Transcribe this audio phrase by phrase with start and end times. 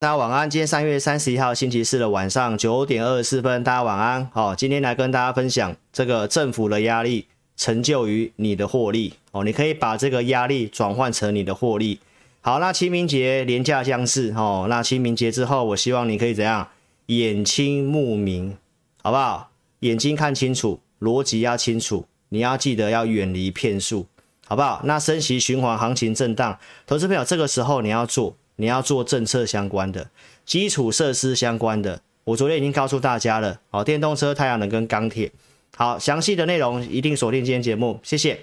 [0.00, 0.48] 大家晚安。
[0.48, 4.30] 今天三月三十一号星期四的晚上九点二十四分，大家晚安。
[4.32, 11.98] 好，今天来跟大家分享这个政府的压力成就于你的获利哦，你可以把这个压力转换成你的获利。
[12.42, 16.68] 好，那清明节连假将至哦，那清明节之后，我希望你可以怎样
[17.06, 18.56] 眼清目明，
[19.02, 19.50] 好不好？
[19.80, 24.06] 眼睛看清楚，逻辑要清楚，你要记得要远离骗术，
[24.46, 24.80] 好不好？
[24.84, 26.56] 那升息循环行情震荡，
[26.86, 28.36] 投资朋友这个时候你要做。
[28.60, 30.10] 你要做政策相关的、
[30.44, 33.60] 基础设施相关的，我昨天已经告诉大家了。
[33.70, 35.30] 好，电动车、太阳能跟钢铁。
[35.76, 38.38] 好，详细的内容一定锁定今天节目，谢谢。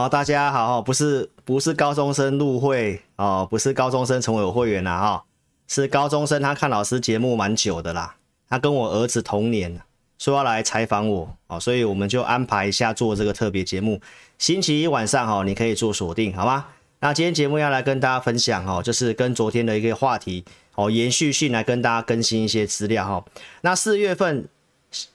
[0.00, 5.24] 好，大家好，不是不是高中生入会哦，不是高中生成为会员啦哈，
[5.68, 8.16] 是高中生他看老师节目蛮久的啦，
[8.48, 9.78] 他跟我儿子同年，
[10.18, 14.00] 说要来采访我哦，所以我们就安排一下做这个特别节目，
[14.38, 16.64] 星期一晚上哈，你可以做锁定好吗？
[17.00, 20.42] 那今天节目要来跟大家分享哦，就是跟昨天的一个话题
[20.76, 23.22] 哦，延续性来跟大家更新一些资料哈。
[23.60, 24.48] 那四月份，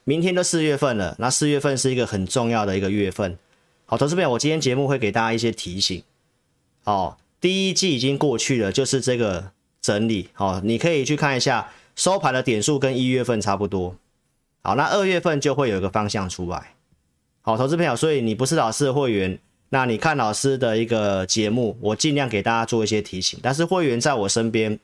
[0.04, 3.36] 明天都四月份了，那四月份是一个很重要的一个月份。
[3.88, 6.02] 好，投资朋友，我今天节目会给大家一些提醒。
[6.84, 10.30] 好，第一季已经过去了，就是这个整理。
[10.34, 13.96] 好，你可以去看一下收盘的点数跟一月份差不多。
[14.64, 16.74] 好，那二月份就会有一个方向出来。
[17.44, 19.38] 好，投资朋友，所以你不是老师的会员，
[19.70, 23.40] 那你看老师的一个节目，我尽量给大家做一些提醒。
[23.44, 24.80] 但是会员在我身边，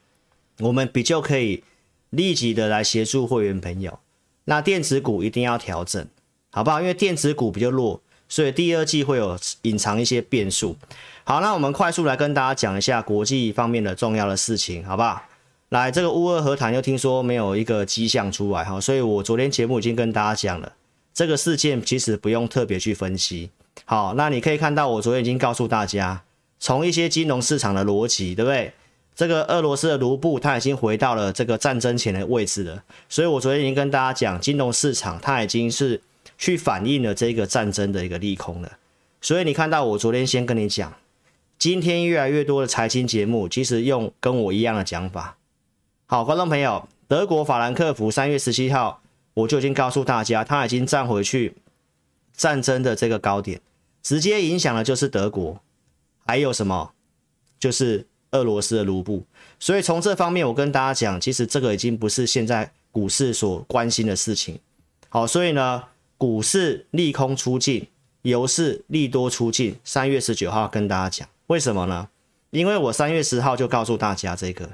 [0.59, 1.63] 我们比较可以
[2.11, 3.97] 立即的来协助会员朋友。
[4.45, 6.07] 那电子股一定要调整，
[6.51, 6.79] 好不好？
[6.79, 7.99] 因为电子股比较弱。
[8.31, 10.77] 所以第二季会有隐藏一些变数。
[11.25, 15.21] 好，那我们快速来跟大家讲一下国际方面的重要的事情，好不好？
[15.67, 20.71] 来，这个乌俄和谈又听说没有一个迹象出来哈，所以我昨天节目已经跟大家讲了，
[21.13, 23.49] 这个事件其实不用特别去分析。
[23.83, 26.23] 好，那你可以看到我昨天已经告诉大家，
[26.57, 28.71] 从一些金融市场的逻辑，对不对？
[29.13, 36.01] 这个俄罗斯的卢布它已经回到了这个战争前的位置了，所以我昨天已经跟大家讲，金融市场它已经是。
[36.41, 38.79] 去反映了这个战争的一个利空了，
[39.21, 40.91] 所以你看到我昨天先跟你讲，
[41.59, 45.37] 今天越来越多的财经节目其实用跟我一样的讲法。
[46.07, 49.03] 好，观众朋友，德国法兰克福三月十七号
[49.35, 51.53] 我就已经告诉大家，他已经站回去
[52.35, 53.61] 战争的这个高点，
[54.01, 55.61] 直接影响的就是德国，
[56.25, 56.91] 还有什么？
[57.59, 59.23] 就是俄罗斯的卢布。
[59.59, 64.57] 所以从这方面，我跟大家讲，其实这个已经不是现在股市所关心的事情。
[65.07, 65.83] 好，所以呢。
[66.21, 67.87] 股市利空出尽，
[68.21, 69.75] 油市利多出尽。
[69.83, 72.09] 三月十九号跟大家讲，为什么呢？
[72.51, 74.69] 因为我三月十号就告诉大家，这个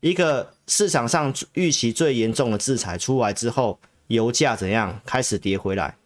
[0.00, 3.78] 一个市场上预期最严重的制裁出来之后，
[4.08, 5.96] 油价怎样开始跌回来？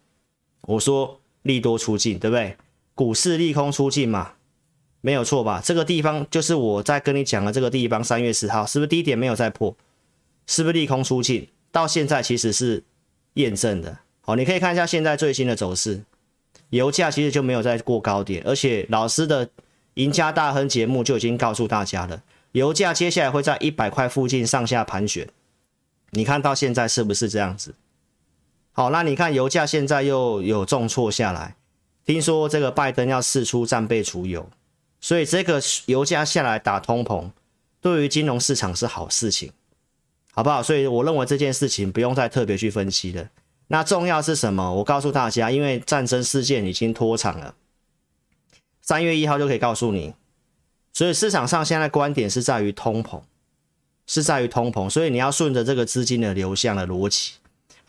[0.67, 2.59] 我说利多出尽，对不对？
[2.95, 4.33] 股市利空出尽嘛，
[5.01, 5.59] 没有错吧？
[5.65, 8.05] 这个地方就是我在跟你讲的这个地方。
[8.05, 9.75] 三月十号是不是低点没有再破？
[10.47, 11.49] 是不是利空出尽？
[11.73, 12.85] 到现在其实是
[13.33, 14.01] 验证的。
[14.27, 16.03] 好，你可以看一下现在最新的走势，
[16.71, 19.49] 油价其实就没有再过高点，而且老师的
[19.95, 22.21] 赢家大亨节目就已经告诉大家了，
[22.51, 25.29] 油价接下来会在一百块附近上下盘旋。
[26.11, 27.77] 你看到现在是不是这样子？
[28.73, 31.55] 好，那你看油价现在又有重挫下来，
[32.05, 34.51] 听说这个拜登要试出战备储油，
[35.01, 37.31] 所以这个油价下来打通膨，
[37.81, 39.53] 对于金融市场是好事情，
[40.33, 40.61] 好不好？
[40.61, 43.29] 所以我认为这件事情不用再特别去分析了。
[43.69, 44.75] 那重要是什么？
[44.75, 47.57] 我告诉大家，因为战争事件已经拖长了，
[48.81, 50.15] 三月一号就可以告诉你。
[50.93, 53.21] 所以市场上现在观点是在于通膨，
[54.07, 57.33] 是在于通膨，所以你要顺着这个资金的流向的逻辑。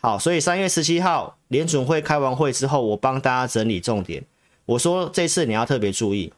[0.00, 4.24] 好，所以三月十七号联准会开完会之后，我帮大家整理重点。
[4.66, 6.32] 我说这次你要特别注意，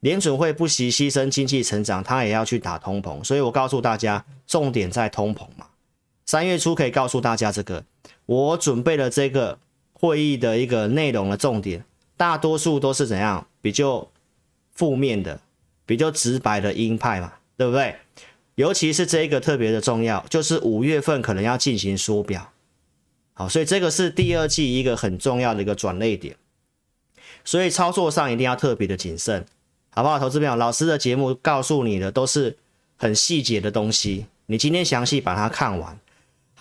[0.00, 3.22] 联准会不惜牺牲经济成长，他也要去打通膨。
[3.22, 5.66] 所以我告诉大家，重点在通膨嘛。
[6.24, 7.84] 三月初可以告诉大家这个。
[8.26, 9.58] 我准备了这个
[9.92, 11.84] 会议的一个内容的重点，
[12.16, 14.08] 大多数都是怎样比较
[14.72, 15.40] 负面的、
[15.84, 17.96] 比较直白的鹰派嘛，对不对？
[18.54, 22.52] 尤其是这个特别的重要，就是五月份可能要进行缩表，
[23.32, 26.36] 好，所以这个是第二季一个很重要的一个转捩点，
[27.44, 29.44] 所以操作上一定要特别的谨慎，
[29.90, 30.18] 好不好？
[30.18, 32.56] 投资朋友，老师的节目告诉你的都是
[32.96, 35.98] 很细节的东西，你今天详细把它看完。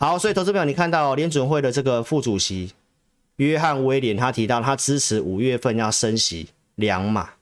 [0.02, 2.72] 好，所以投资朋友你看到联准会的这个副主席
[3.36, 7.34] 约翰威廉，他提到他支持五月份要升息两码，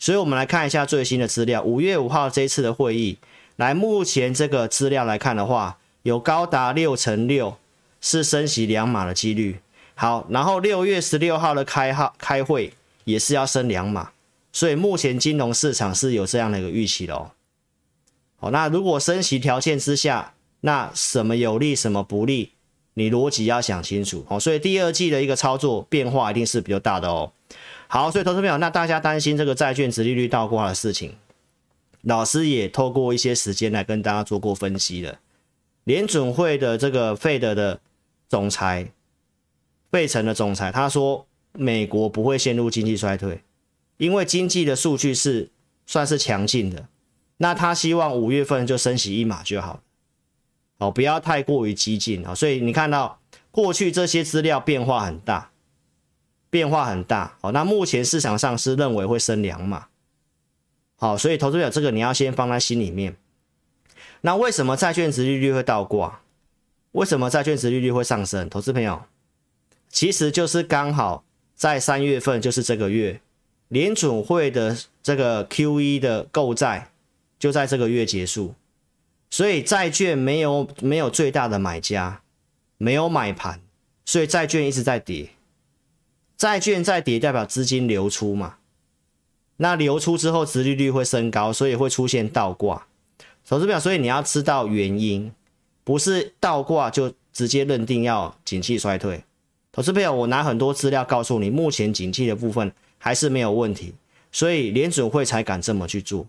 [0.00, 1.62] 所以我们来看一下最新的资料。
[1.62, 3.18] 五月五号这一次的会议，
[3.54, 7.56] 来目前这个资料来看的话，有高达六成六
[8.00, 9.60] 是升息两码的几率。
[9.94, 12.72] 好，然后六月十六号的开号开会
[13.04, 14.10] 也是要升两码，
[14.52, 17.30] 所以目前金融市场是有这样的一个预期的哦。
[18.40, 22.52] 好，那如果升息条件之下，那什么有利，什么不利？
[22.94, 27.30] 你逻辑要想清楚哦，所以第二季的一个操作变化一定是比较大的哦。
[27.86, 31.14] 好，所以投资朋友，那大家担心这个债券殖利率倒挂的事情，
[32.02, 35.20] 老师也透过一些时间来跟大家做过分析了。
[35.84, 37.80] 联准会的这个费德的
[38.28, 38.90] 总裁
[39.92, 43.40] 费城的总裁他说，美国不会陷入经济衰退，
[43.96, 45.48] 因为经济的数据是
[45.86, 46.88] 算是强劲的。
[47.36, 49.80] 那他希望五月份就升息一码就好。
[50.78, 52.34] 哦，不要太过于激进啊！
[52.34, 53.20] 所以你看到
[53.50, 55.50] 过去这些资料变化很大，
[56.50, 57.36] 变化很大。
[57.40, 59.88] 好，那目前市场上是认为会升两码。
[60.96, 63.16] 好，所以投资者这个你要先放在心里面。
[64.20, 66.20] 那为什么债券殖利率会倒挂？
[66.92, 68.48] 为什么债券殖利率会上升？
[68.48, 69.02] 投资朋友，
[69.88, 71.24] 其实就是刚好
[71.54, 73.20] 在三月份，就是这个月，
[73.68, 76.90] 联准会的这个 QE 的购债
[77.38, 78.54] 就在这个月结束。
[79.30, 82.22] 所以债券没有没有最大的买家，
[82.76, 83.60] 没有买盘，
[84.04, 85.30] 所以债券一直在跌。
[86.36, 88.56] 债券在跌，代表资金流出嘛。
[89.56, 92.86] 那流出之后，殖利率会升高，所以会出现倒挂。
[93.46, 95.32] 投资表，所以你要知道原因，
[95.82, 99.24] 不是倒挂就直接认定要景气衰退。
[99.72, 103.94] 投资朋友，我拿很多资料告诉你，目前景气的部分还是没有问题，
[104.30, 106.26] 所以联准会才敢这么去做。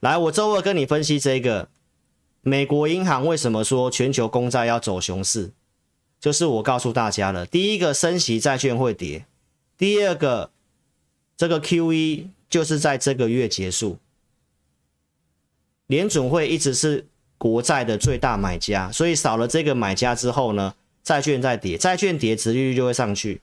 [0.00, 1.68] 来，我周二跟你分析这个。
[2.42, 5.50] 美国银行为什么说全球公债要走熊市，
[6.18, 9.26] 就是我告诉大家了，第一个升息债券会跌，
[9.76, 10.50] 第二个
[11.36, 13.98] 这个 QE 就是在这个月结束，
[15.86, 17.04] 联准会一直是
[17.36, 23.42] 国债的最大买家，所以少了这个买家之后呢，债券在跌，债券跌，殖利率就会上去，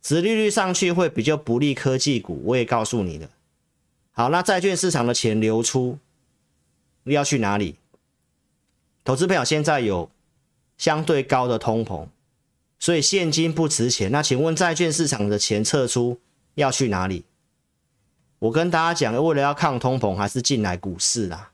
[0.00, 3.28] 殖利率上去会比较不利科技股，我也告诉你了。
[4.12, 5.98] 好，那债券市场的钱流出
[7.04, 7.76] 你要去哪里？
[9.04, 10.10] 投资朋友现在有
[10.76, 12.06] 相对高的通膨，
[12.78, 14.10] 所以现金不值钱。
[14.12, 16.20] 那请问债券市场的钱撤出
[16.54, 17.24] 要去哪里？
[18.40, 21.52] 我跟大家讲，为了要抗通膨，还是进来股市啦。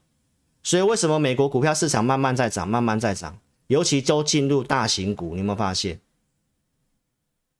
[0.62, 3.38] 所以为什么美国股票市场慢慢在涨，慢慢在涨，
[3.68, 6.00] 尤其都进入大型股，你有没有发现？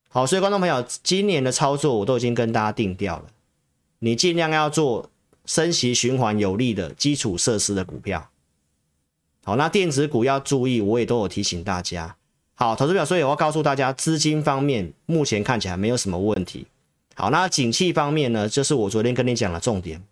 [0.08, 3.26] 好，所以观众朋友，今年的操作我都已经跟大家定调了。
[3.98, 5.10] 你尽量要做
[5.44, 8.28] 升息循环有利的基础设施的股票。
[9.44, 12.16] 好，那电子股要注意，我也都有提醒大家。
[12.54, 16.66] 好，投资表，所以我要告诉大家，资金方面目前看起来没有什么问题。
[17.14, 20.02] 好，那景气方面呢，就是我昨天跟你讲的重点。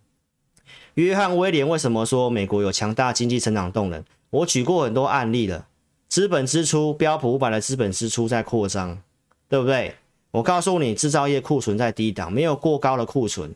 [0.94, 4.04] 约翰威廉为什么说美国有强大经济成长动能？
[4.30, 5.66] 我举过很多案例了，
[6.08, 9.02] 资本支出，标普五百的资本支出在扩张，
[9.48, 9.96] 对不对？
[10.30, 13.54] 我告诉你，制造业库存在低档，没有过高的库存。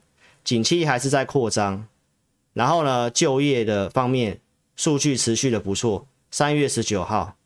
[0.49, 1.87] 景气还是在扩张，
[2.55, 4.41] 然后呢，就业的方面
[4.77, 6.09] 数据持续的不错。
[6.31, 7.37] 三月十九号，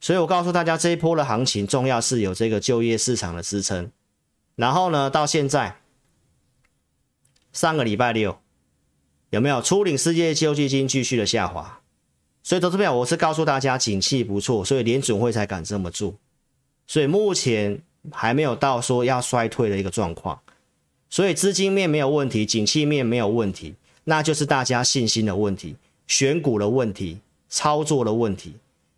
[0.00, 3.88] 所以我告诉大家，这一波的行情重要是有这个就业市场的支撑。
[4.56, 5.76] 然后呢，到现在
[7.52, 8.36] 上个礼拜六
[9.30, 11.82] 有没有初领失业救济金继续的下滑？
[12.42, 16.12] 所以投资朋友，我是告诉大家，景气不错，所以联准会才敢这么做。
[16.88, 20.40] 所以目前还没有到说要衰退的一个状况。
[21.14, 25.76] 所以资金面没有问题，景气面没有问题，那就是大家信心的问题、
[26.08, 28.56] 选股的问题、操作的问题。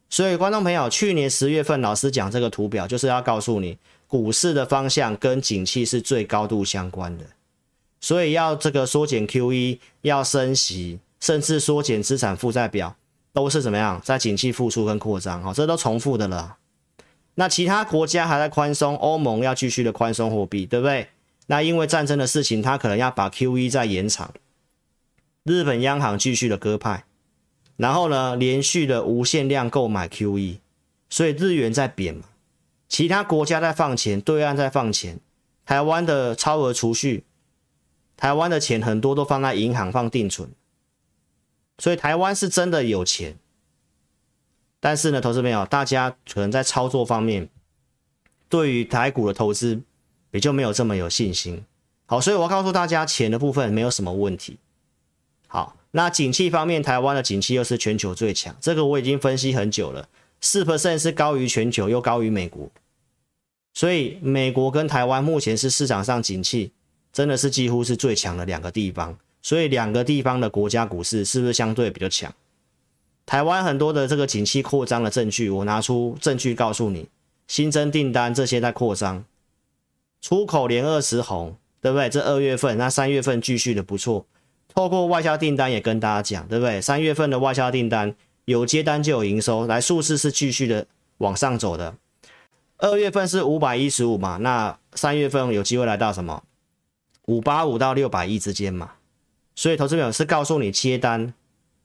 [0.09, 7.25] 所以观众朋友，去年十月份老师讲这个图表，就是要告诉你，股市的方向跟景气是最高度相关的。
[8.01, 12.97] 所以要这个缩减 QE，要升息，甚至缩减资产负债表，
[13.35, 14.01] 都是怎么样？
[14.03, 16.57] 在景气复苏跟扩张，哈，这都重复的了。
[17.35, 21.09] 那其他国家还在宽松，欧盟要继续的宽松货币，对不对？
[21.47, 24.35] 那因为战争的事情，他可能要把 QE 再延长。
[25.45, 27.05] 日本央行继续的鸽派，
[27.76, 30.59] 然后呢，连续的无限量购买 QE，
[31.09, 32.25] 所以日元在贬嘛。
[32.88, 35.21] 其他国家在放钱，对岸在放钱，
[35.65, 37.25] 台湾的超额储蓄，
[38.17, 40.50] 台湾的钱很多都放在银行放定存，
[41.79, 43.37] 所以台湾是真的有钱。
[44.81, 47.49] 但是呢，投资朋友，大家可能在操作方面，
[48.49, 49.83] 对于台股的投资。
[50.37, 51.64] 也就没有这么有信心。
[52.05, 54.59] 好，所以我要告诉大家，钱的部分没有什么问题。
[55.49, 60.07] 好，那景气方面，台湾的景气又是全球最强，这个我已经分析很久了，
[60.40, 62.69] 四 percent 是高于全球，又高于美国。
[63.73, 66.73] 所以美国跟台湾目前是市场上景气
[67.12, 72.33] 真的是几乎是最强的两个地方，所以两个地方的国家股市是不是相对比较强？
[73.25, 77.09] 台湾很多的这个景气扩张的证据，我拿出证据告诉你，
[77.49, 79.25] 新增订单这些在扩张，
[80.21, 82.09] 出口连二十红，对不对？
[82.09, 84.27] 这二月份，那三月份继续的不错。
[84.75, 86.81] 透过外销订单也跟大家讲，对不对？
[86.81, 90.87] 三月份的外销订单有接单就有营收，来数字是继续的
[91.19, 91.97] 往上走的。
[92.79, 96.43] 二月份是五百一十五嘛，那三月份有机会来到什么？
[97.27, 98.93] 五八五到六百亿之间嘛。
[99.55, 101.33] 所以投资朋友是告诉你接单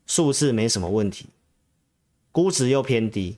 [0.05, 1.27] 数字没什么问题，
[2.33, 3.37] 估值又偏低，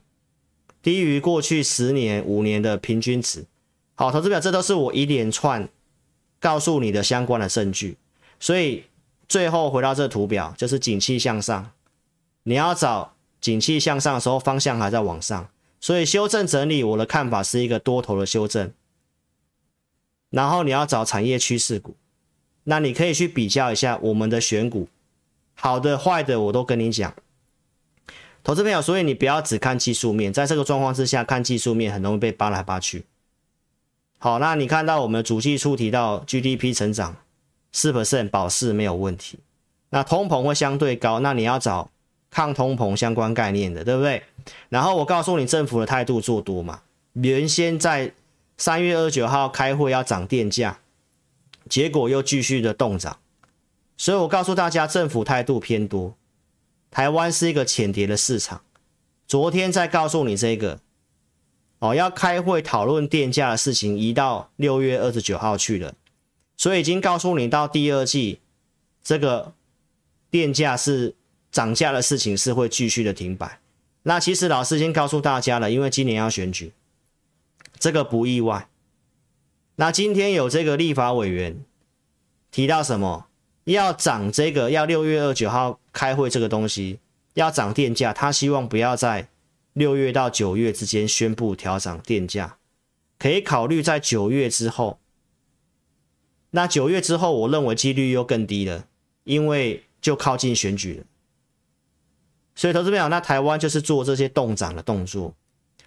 [0.81, 3.45] 低于过去十年、五年的平均值。
[3.95, 5.67] 好，投资表，这都是我一连串
[6.39, 7.97] 告诉你的相关的证据，
[8.39, 8.85] 所以。
[9.25, 11.71] 最后回到这图表，就是景气向上。
[12.43, 18.71] 你要找景气向上的时候，方向还在往上，所以修正整理，我的看法是一个多头的修正。
[20.29, 21.95] 然后你要找产业趋势股，
[22.65, 24.87] 那你可以去比较一下我们的选股，
[25.55, 27.15] 好的坏的我都跟你讲。
[28.43, 33.05] 投资朋友，所以你不要只看技术面，在这个状况之下看技术面很容易被扒来扒去。
[34.23, 37.17] 好，那你看到我们主计处提到 GDP 成长。
[37.73, 39.39] 四 percent 保四没有问题，
[39.89, 41.91] 那通膨会相对高，那你要找
[42.29, 44.23] 抗通膨相关概念的，对不对？
[44.69, 48.13] 然后我告诉你政府的态度做多嘛，原先在
[48.55, 50.79] 三月二十九号开会要涨电价，
[51.67, 53.19] 结果又继续的冻涨，
[53.97, 56.15] 所以我告诉大家政府态度偏多，
[56.89, 58.61] 台湾是一个浅碟的市场。
[59.27, 60.79] 昨天在告诉你这个，
[61.83, 65.93] 哦，要开会讨论电价的事情，移到六月二十九号去了。
[66.55, 68.39] 所以已经告诉你，到第二季
[69.03, 69.53] 这个
[70.31, 71.13] 电价是
[71.51, 73.59] 涨价的事情是会继续的停摆。
[74.03, 76.71] 那其实老师已经告诉大家了，因为今年要选举，
[77.77, 78.69] 这个不意外。
[79.75, 81.65] 那今天有这个立法委员
[82.49, 83.25] 提到什么？
[83.65, 86.99] 要涨这个，要六月二九号开会这个东西
[87.33, 89.27] 要涨电价，他希望不要再
[89.73, 92.57] 六月到九月之间宣布调涨电价，
[93.19, 94.99] 可以考虑在九月之后。
[96.51, 98.87] 那九月之后，我认为几率又更低了，
[99.23, 101.03] 因为就靠近选举了。
[102.55, 105.33] 所以投资朋友，那台湾就是做这些动涨的动作，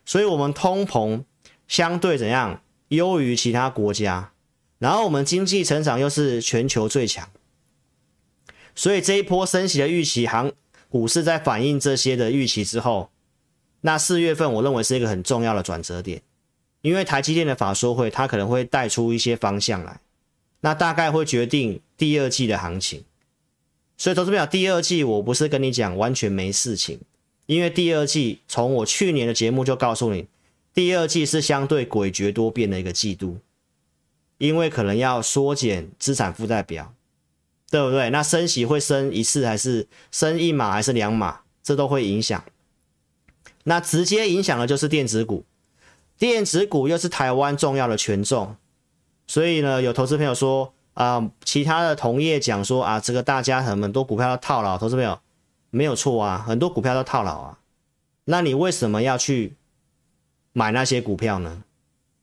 [0.05, 1.23] 所以我们通膨
[1.69, 4.33] 相对怎样优于其他国家，
[4.81, 7.31] 然后我们经济成长又是全球最强，
[8.75, 10.51] 所以这一波升息的预期，行
[10.89, 13.13] 股市在反映这些的预期之后，
[13.83, 16.23] 那四月份我认为是一个很重要的转折点，
[16.81, 20.01] 因为台积电的法说会，它可能会带出一些方向来。
[20.61, 23.05] 那大概会决定第二季的行情，
[23.97, 26.99] 所以投资表，第二季我不是跟你讲完全没事情，
[27.45, 30.27] 因为第二季从我去年的节目就告诉你，
[30.75, 33.39] 第二季是相对诡谲多变的一个季度，
[34.39, 36.93] 因为可能要缩减资产负债表，
[37.71, 38.11] 对不对？
[38.11, 42.43] 那升息会升一次还是升一码还是两码，这都会影响。
[43.69, 45.45] 那直接影响的就是电子股，
[46.17, 48.55] 电子股又是台湾重要的权重。
[49.27, 55.19] 所以呢，有投资朋友说啊、其他的同业讲说啊，这个大家很多股票都套牢，投资朋友
[55.71, 57.59] 没有错啊，很多股票都套牢啊。
[58.27, 59.57] 那你为什么要去
[60.53, 61.65] 买那些股票呢？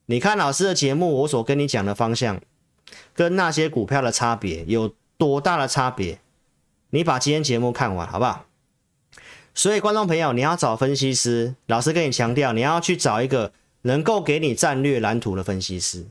[0.05, 2.39] 你看老师的节目，我所跟你讲的方向
[3.13, 6.19] 跟那些股票的差别有多大的差别？
[6.91, 8.45] 你把今天节目看完好不好？
[9.55, 13.51] 所以观众朋友，你要找分析师，老师跟你强调，你要去找一个
[13.83, 16.05] 能够给你战略蓝图的分析师。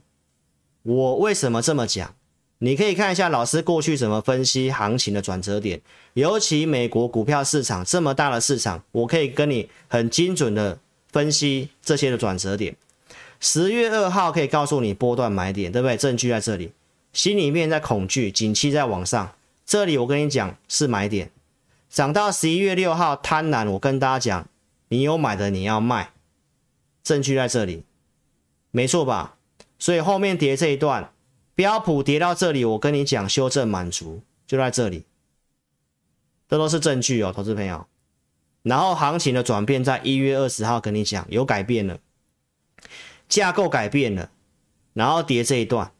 [0.82, 2.14] 我为什么这么讲？
[2.58, 5.80] 你可以看一下老师过去怎么分析行情的转折点，
[6.14, 10.78] 尤其美国股票市场这么大的市场，我可以跟你很精准的
[11.10, 12.76] 分析这些的转折点。
[13.40, 15.96] 十月二号可以告诉你波段买点，对不对？
[15.96, 16.70] 证据在这里，
[17.12, 19.34] 心里面在恐惧，景气在往上，
[19.66, 21.32] 这里我跟你讲是买点。
[21.92, 24.48] 涨到十一月六号贪婪，我跟大家讲，
[24.88, 26.14] 你有买的你要卖，
[27.02, 27.84] 证据在这里，
[28.70, 29.36] 没错吧？
[29.78, 31.12] 所以后面跌这一段，
[31.54, 35.04] 标普跌到这里，我跟你讲修正满足就在这里，
[36.48, 37.86] 这都是证据哦，投资朋友。
[38.62, 41.98] 然后行情的转变在一月二十号跟你讲有改变了，
[43.28, 44.30] 架构改变了，
[44.94, 45.92] 然后跌这一段，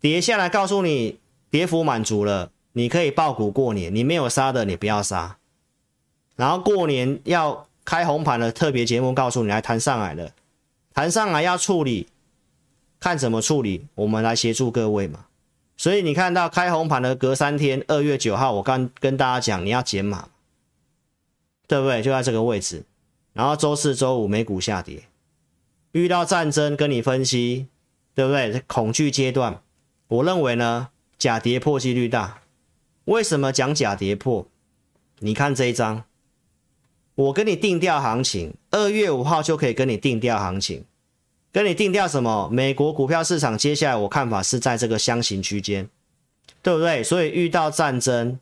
[0.00, 5.38] 跌下来告诉你跌幅满足了，你可以爆股过年，你没有杀的你不要杀。
[6.36, 10.30] 然后过年要开红盘的特别节目告诉你来谈上来了，
[10.92, 12.06] 谈上来要处理。
[13.00, 15.24] 看怎么处理，我们来协助各位嘛。
[15.78, 20.28] 所以你看到开红盘的隔三天，二月九号，我刚跟大家讲，你要减码，
[21.66, 22.02] 对不对？
[22.02, 22.84] 就在这个位置。
[23.32, 25.04] 然后周四、周五美股下跌，
[25.92, 27.68] 遇到战争跟你分析，
[28.14, 28.62] 对不对？
[28.66, 29.62] 恐惧阶段，
[30.08, 32.42] 我认为呢，假跌破几率大。
[33.06, 34.46] 为什么讲假跌破？
[35.20, 36.04] 你看这一张，
[37.14, 40.84] 我跟你定调行情，二月五号就可以跟你定调行情，
[41.52, 42.48] 跟你定调什么？
[42.52, 45.88] 美国股票市场接下来我看法是在这个箱型区间，
[46.62, 47.02] 对不对？
[47.04, 48.40] 所以遇到战争，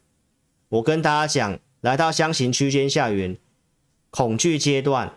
[0.70, 3.36] 我跟大家讲，来到箱型区间下缘，
[4.10, 5.14] 恐惧阶段，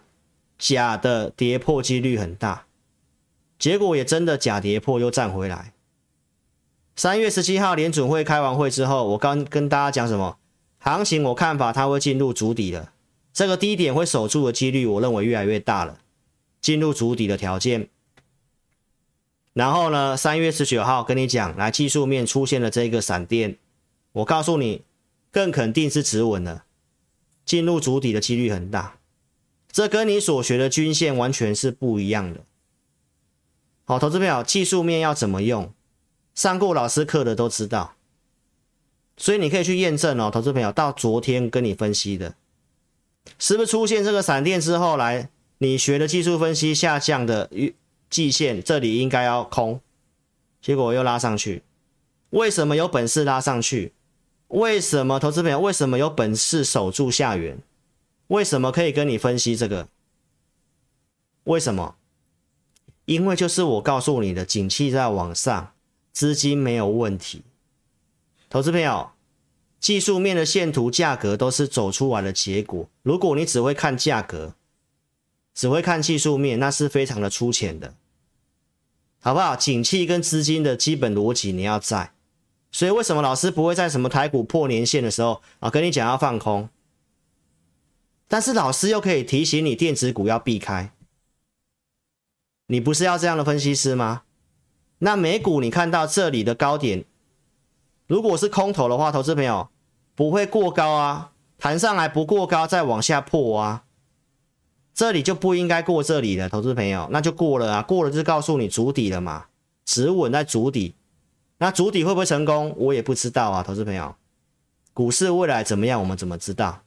[0.57, 2.65] 假的跌破几率很大。
[3.57, 5.71] 结果也真的假跌破又站回来。
[6.97, 10.39] 三月十七号联准会开完会之后，我刚跟大家讲什么？
[10.79, 12.91] 行情我看法它会进入筑底了，
[13.31, 15.99] 这个低点会守住的几率，我认为越来越大了。
[16.59, 17.87] 进入筑底的条件。
[19.53, 23.57] 然后呢，三月十九号跟你讲，来技术面出现了这个闪电，
[24.13, 24.81] 我告诉你，
[25.31, 26.65] 更肯定是止稳了，
[27.45, 28.97] 进入筑底的几率很大。
[29.71, 32.39] 这跟你所学的均线完全是不一样的。
[33.85, 35.71] 好，投资朋友，技术面要怎么用？
[36.37, 37.95] 上过老师课的都知道，
[39.17, 40.29] 所以你可以去验证哦。
[40.31, 42.35] 投资朋友，到昨天跟你分析的，
[43.39, 47.49] 是不是出现这个闪电之后来，你学的技术分析下降的
[48.11, 49.81] 季线，这里应该要空，
[50.61, 51.63] 结果又拉上去。
[52.29, 53.93] 为什么有本事拉上去？
[54.49, 57.57] 为什么投资朋友为什么有本事守住下缘？
[58.27, 59.87] 为什么可以跟你分析这个？
[61.45, 61.95] 为什么？
[63.05, 65.73] 因为就是我告诉你的，景气在往上，
[66.17, 67.43] 资金没有问题。
[68.49, 69.11] 投资朋友，
[69.79, 72.89] 技术面的线图价格都是走出来的结果。
[73.03, 74.55] 如果你只会看价格，
[75.53, 77.93] 只会看技术面，那是非常的粗浅的，
[79.19, 79.55] 好不好？
[79.55, 82.13] 景气跟资金的基本逻辑你要在。
[82.71, 86.67] 所以为什么老师不会在什么台股破年线的时候啊跟你讲要放空？
[88.27, 90.91] 但是老师又可以提醒你电子股要避开。
[92.65, 94.23] 你不是要这样的分析师吗？
[94.99, 97.05] 那美股你看到这里的高点，
[98.07, 99.69] 如果是空头的话，投资朋友
[100.15, 103.83] 不会过高啊，弹上来不过高再往下破啊，
[104.93, 109.45] 这里就不应该过这里了，投资朋友那就过了啊，过了就告诉你筑底了嘛，
[109.85, 110.95] 止稳在筑底，
[111.59, 112.73] 那筑底会不会成功？
[112.77, 114.15] 我也不知道啊，投资朋友，
[114.93, 116.81] 股市未来怎么样，我们怎么知道？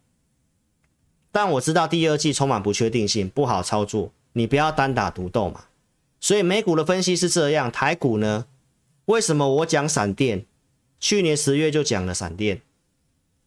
[1.31, 5.67] 但我知道第二季充满不确定性，不好操作，你不要单打独斗嘛。
[6.21, 8.47] 所以美股的分析是这样，台股呢？
[9.07, 10.47] 为什么我讲闪电？
[11.01, 12.61] 去年十月就讲了闪电，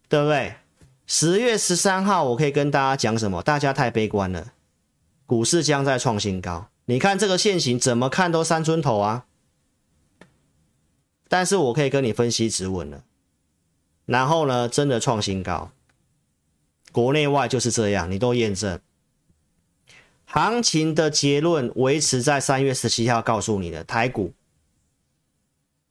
[0.09, 0.55] 对不对？
[1.05, 3.43] 十月十三号我可以跟大家讲什么？
[3.43, 4.53] 大家太悲观了，
[5.25, 6.67] 股市将在创新高。
[6.86, 9.25] 你看这个线型怎么看都三尊头啊！
[11.29, 13.03] 但是我可以跟你分析止稳了，
[14.05, 15.71] 然后呢，真的创新高，
[16.91, 18.79] 国内外就是这样，你都验证。
[20.34, 24.34] 行情的结论维持在三月十七号告诉你的台股，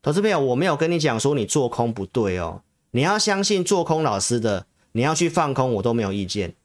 [0.03, 6.57] 投资朋友，我没有跟你讲说你做空不对哦，你要相信做空老师的，你要去放空我都没有意见，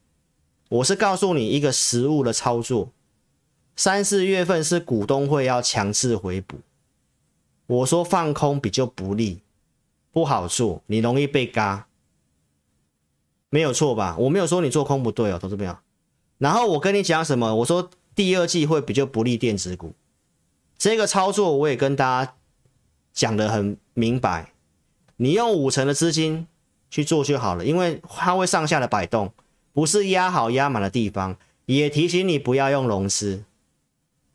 [0.68, 2.90] 我是告诉你一个实物的操作。
[3.76, 6.56] 三四月份是股东会要强制回补，
[7.68, 9.38] 我说放空比较不利，
[10.10, 11.86] 不好做，你容易被嘎，
[13.50, 14.16] 没有错吧？
[14.18, 15.76] 我没有说你做空不对哦，投资朋友。
[16.38, 17.54] 然后我跟你讲什么？
[17.56, 19.92] 我说第二季会比较不利电子股，
[20.78, 22.34] 这个操作我也跟大家
[23.12, 24.52] 讲得很明白。
[25.16, 26.46] 你用五成的资金
[26.90, 29.32] 去做就好了，因为它会上下的摆动，
[29.72, 31.36] 不是压好压满的地方。
[31.66, 33.44] 也提醒你不要用融资，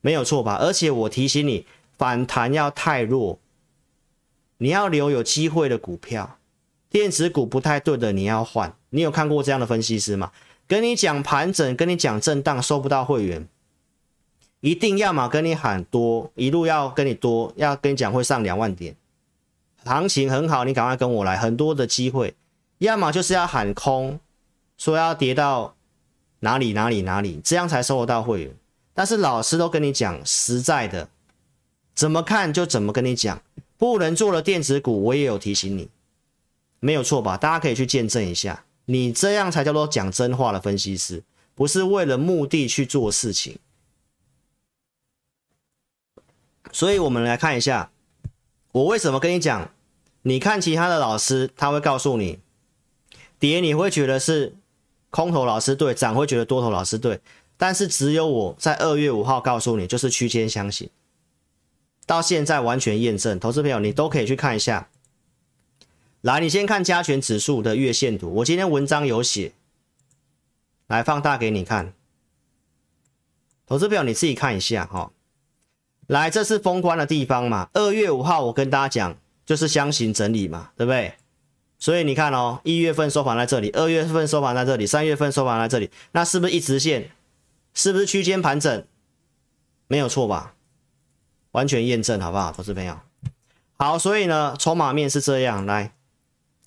[0.02, 0.58] 没有错吧？
[0.62, 1.66] 而且我提醒你，
[1.98, 3.40] 反弹要太弱，
[4.58, 6.38] 你要留有机会的股票。
[6.90, 8.76] 电子股不太对的，你要换。
[8.92, 10.32] 你有看过这样的分析师吗？
[10.68, 13.48] 跟你讲盘整，跟你讲震荡，收不到会员，
[14.62, 18.96] 一定要嘛跟你喊多，一路要跟你多，要跟你讲会上两万点，
[19.84, 22.34] 行情很好，你赶快跟我来，很多的机会，
[22.78, 24.20] 要么就是要喊空，
[24.78, 25.76] 说要跌到
[26.40, 28.56] 哪里哪里哪里，这样才收得到会员。
[28.94, 31.10] 但是老师都跟你讲实在的，
[31.94, 33.42] 怎么看就怎么跟你讲，
[33.78, 35.90] 不能做了电子股，我也有提醒你，
[36.80, 37.36] 没有错吧？
[37.36, 38.64] 大家可以去见证一下。
[38.86, 41.24] 你这样才叫做讲真话的分析师，
[41.56, 43.58] 不是为了目的去做事情。
[46.72, 47.92] 所以，我们来看一下，
[48.72, 49.70] 我为什么跟你讲？
[50.24, 52.40] 你看其他的老师，他会告诉你，
[53.38, 54.56] 跌你会觉得是
[55.10, 57.20] 空头老师对，涨会觉得多头老师对，
[57.58, 60.90] 但是只有我在二月五号告诉你，就是区间箱型，
[62.06, 63.40] 到现在完全验证。
[63.40, 64.90] 投资朋友，你都可以去看一下。
[66.24, 68.34] 来，你先看加权指数的月线图。
[68.36, 69.52] 我今天文章有写，
[70.88, 71.94] 来放大给你看。
[73.66, 75.12] 投资表你自己看一下哈。
[76.08, 77.68] 来，这是封关的地方嘛？
[77.74, 81.16] 二月五号我跟大家讲，就是箱型整理嘛，对不对？
[81.78, 87.12] 所以你看哦，一月份收盘在这里，二月份收盘在这里，三月份收盘在这里，那是不是一直线？
[87.74, 88.88] 是不是区间盘整？
[89.88, 90.56] 没有错吧？
[91.52, 92.98] 完全验证，好不好，投资朋友？
[93.74, 95.66] 好，所以呢，筹码面是这样。
[95.66, 95.94] 来，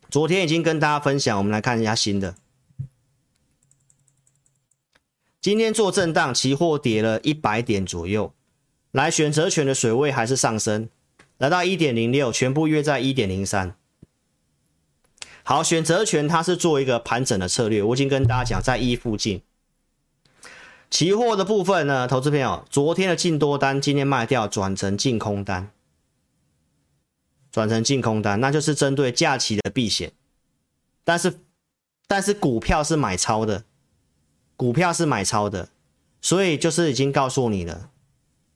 [0.08, 2.36] 昨天已经跟大家分享，我们来看一下新的。
[5.40, 8.32] 今天做震荡，期货跌了一百点左右。
[8.92, 10.88] 来，选择权的水位还是上升，
[11.38, 13.76] 来到一点零六，全部约在一点零三。
[15.42, 19.42] 好，选择权它是做一个盘整的策略，我已经跟大家讲，在一附近。
[20.88, 25.70] 期货的部分呢，投资朋友，昨天的净多单今天卖掉，转成净空单，
[27.56, 30.12] 转成净空单，那就是针对假期的避险。
[31.04, 31.40] 但是，
[32.06, 33.64] 但是股票是买超的。
[34.56, 35.70] 股票是买超的，
[36.20, 37.88] 所以就是已经告诉你了，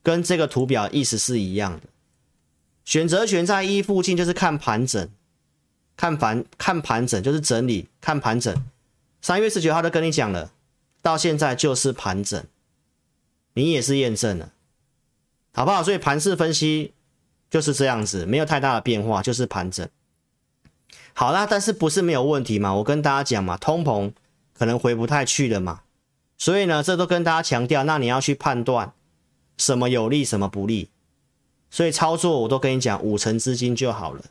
[0.02, 1.86] 跟这个图表意思是一样的。
[2.84, 5.08] 选择权在一附近就是看盘整，
[5.96, 8.54] 看盘看盘整就是整理，看盘整。
[9.22, 10.52] 三月十九号都跟你讲了，
[11.00, 12.44] 到现在就是盘整，
[13.54, 14.52] 你也是验证了，
[15.54, 15.82] 好不好？
[15.82, 16.92] 所以盘势分析
[17.50, 19.86] 就是这样子，没有太大的变化，就是盘整。
[21.12, 22.72] 好啦，但是不是没有问题嘛？
[22.76, 24.12] 我跟大家讲嘛，通膨
[24.54, 25.80] 可能回不太去了嘛。
[26.38, 28.92] 所以呢，这都跟大家强调，那你要去判断
[29.58, 30.88] 什么有利，什么不利。
[31.70, 34.22] 所以操作我都跟你讲，五成资金就好了，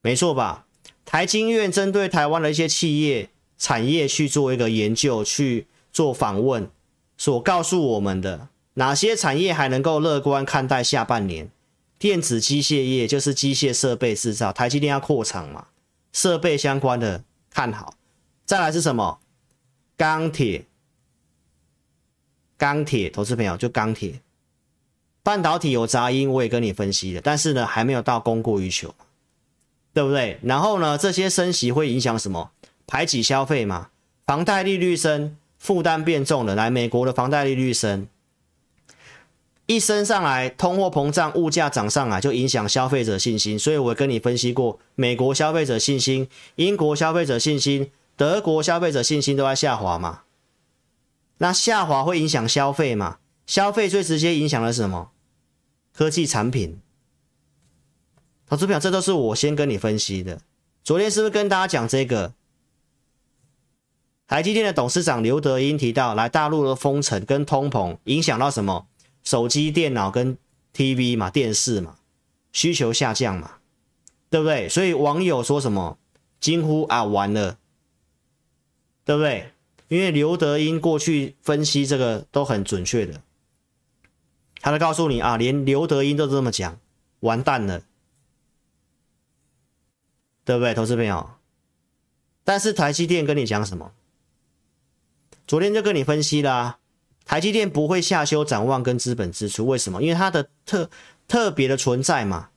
[0.00, 0.66] 没错吧？
[1.04, 6.70] 台经院针对台湾的一些企业产业去做一个研究，去做访问，
[7.18, 11.50] 所告诉我们的哪些产业还能够乐观看待下半年？
[12.00, 15.66] 电子机械业就是机械设备制造，台积电要扩厂嘛，
[16.14, 17.94] 设备相关的看好。
[18.46, 19.20] 再来是什么？
[19.98, 20.64] 钢铁。
[22.56, 24.22] 钢铁投资朋友就钢铁，
[25.22, 28.94] 半导体有杂音，我也跟你分析了，但是呢还没有到供过于求，
[29.92, 30.38] 对不对？
[30.42, 32.50] 然后呢这些升息会影响什么？
[32.86, 33.90] 排挤消费嘛，
[34.24, 36.54] 房贷利率升，负担变重了。
[36.54, 38.08] 来，美国的房贷利率升，
[39.70, 43.56] 一升上来，通货膨胀，物价涨上来，就影响消费者信心。
[43.56, 50.22] 所以我跟你分析过，美国消费者信心、英国消费者信心、德国消费者信心都在下滑嘛。
[51.38, 53.18] 那下滑会影响消费嘛？
[53.46, 55.12] 消费最直接影响的是什么？
[55.94, 56.80] 科技产品。
[58.48, 60.40] 投资表，这都是我先跟你分析的。
[60.82, 62.32] 昨天是不是跟大家讲这个？
[64.26, 68.88] 台积电的董事长刘德英提到，来大陆的封城跟通膨影响到什么？
[69.24, 70.36] 手机、电脑跟
[70.74, 71.96] TV 嘛，电视嘛，
[72.52, 73.58] 需求下降嘛，
[74.28, 74.68] 对不对？
[74.68, 75.98] 所以网友说什么？
[76.40, 77.58] 惊呼啊，完了，
[79.04, 79.52] 对不对？
[79.88, 83.20] 因为刘德音过去分析这个都很准确的，
[84.60, 86.78] 他都告诉你啊，连刘德音都这么讲，
[87.20, 87.82] 完蛋了，
[90.44, 91.30] 对不对，投资朋友？
[92.42, 93.92] 但是台积电跟你讲什么？
[95.46, 96.79] 昨天就跟你分析啦、
[97.30, 100.02] 台积电不会下修展望跟资本支出，为什么？
[100.02, 100.90] 因为它的特
[101.28, 102.48] 特别的存在嘛，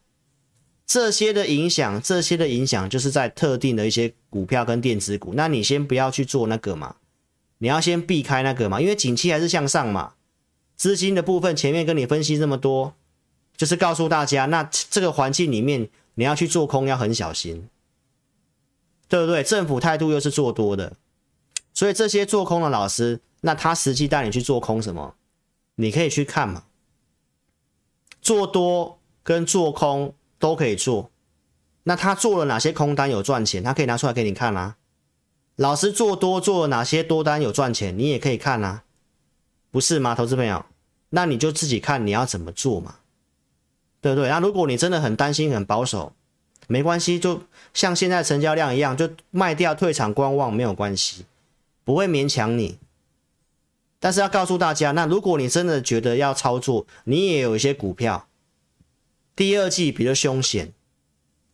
[0.88, 6.96] 这些的影响，这些的影响就是在特定的一些股票跟电子股，那你先不要去做那个嘛。
[7.60, 10.14] 你要先避开那个嘛，因为景气还是向上嘛。
[10.76, 12.96] 资金的部分前面跟你分析这么多，
[13.56, 17.70] 就是告诉大家，那这个环境里面你要去做空要很小心，
[19.08, 19.44] 对不对？
[19.44, 20.94] 政府态度又是做多的，
[21.76, 25.16] 所以这些做空的老师，那他实际带你去做空什么？
[25.76, 26.64] 你可以去看嘛。
[28.22, 31.12] 做多跟做空都可以做，
[31.84, 33.62] 那他做了哪些空单有赚钱？
[33.62, 34.78] 他可以拿出来给你看啊。
[35.58, 38.84] 老师做多做了哪些多单有赚钱，你也可以看啊，
[39.72, 40.66] 不是吗，投资朋友？
[41.10, 42.96] 那你就自己看你要怎么做嘛，
[44.00, 44.30] 对不对？
[44.30, 46.14] 那如果你真的很担心、很保守，
[46.68, 47.42] 没关系，就
[47.74, 51.26] 像现在成交量一样，就卖掉、退场、观望没有关系，
[51.84, 52.80] 不会勉强你。
[54.04, 58.28] 但是要告诉大家，那如果你真的觉得要操作，你也有一些股票，
[59.34, 60.74] 第二季比较凶险，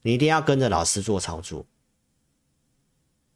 [0.01, 1.67] 你一定要跟着老师做操作。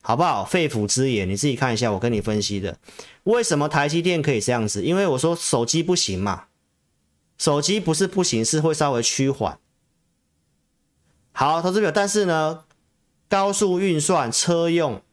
[0.01, 0.43] 好不好？
[0.43, 1.91] 肺腑之言，你自己看一下。
[1.91, 2.79] 我跟你分析的，
[3.25, 4.81] 为什么台积电可以这样子？
[4.83, 6.45] 因为我说手机不行嘛，
[7.37, 9.59] 手机不是不行，是会稍微趋缓。
[11.33, 12.65] 好，投资表，但是呢，
[13.29, 15.03] 高速运算、车用、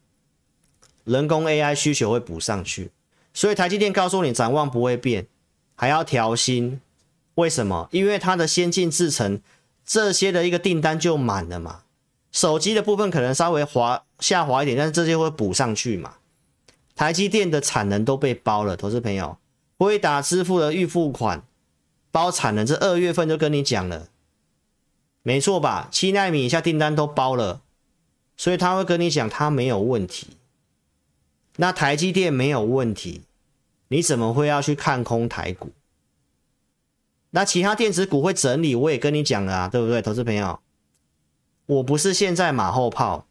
[1.04, 2.90] 人工 AI 需求会补上去，
[3.32, 5.26] 所以台积电告诉你展望不会变，
[5.74, 6.80] 还要调薪。
[7.36, 7.88] 为什么？
[7.92, 9.40] 因为它的先进制程
[9.84, 11.82] 这些的一个订单就满了嘛。
[12.32, 16.14] 手机的部分可能稍微滑下滑一点，但是这些会补上去嘛。
[16.94, 19.38] 台积电的产能都被包了，投资朋友，
[19.78, 21.42] 辉达支付的预付款
[22.10, 24.08] 包产能，这二月份就跟你讲了，
[25.22, 25.88] 没错吧？
[25.90, 27.62] 七纳米以下订单都包了，
[28.36, 30.36] 所以他会跟你讲他没有问题。
[31.60, 33.20] 那台积电没有问题，
[33.88, 35.72] 你怎么会要去看空台股？
[37.32, 40.58] 那其他电子股会整理，我也跟你讲了啊，对不对，投资朋友？
[41.66, 43.26] 我不是现在马后炮，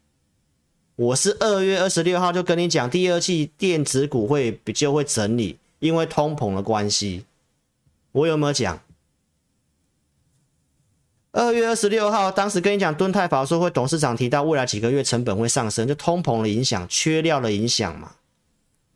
[0.95, 7.25] 我是二月二十六号就跟你讲，第二季电子股会比较会整理，因为通膨的关系。
[8.11, 8.79] 我有没有讲？
[11.31, 18.11] 二月二十六号，当时跟你讲，敦泰法说会董事长提到未来几个月成本会上升，就通膨的影响、缺料的影响嘛，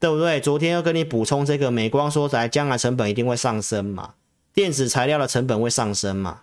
[0.03, 0.41] 对不对？
[0.41, 4.15] 昨天又跟你补充这个，美光说在将来成本一定会上升嘛。
[4.53, 6.41] 电子材料的成本会上升嘛？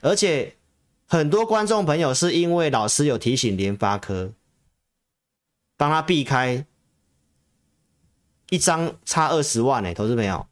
[0.00, 0.56] 而且
[1.06, 4.32] 很多观众朋友是因为老师有提醒联发科，
[5.76, 6.64] 帮他避开
[8.48, 10.46] 一张差二十万呢、投资朋友，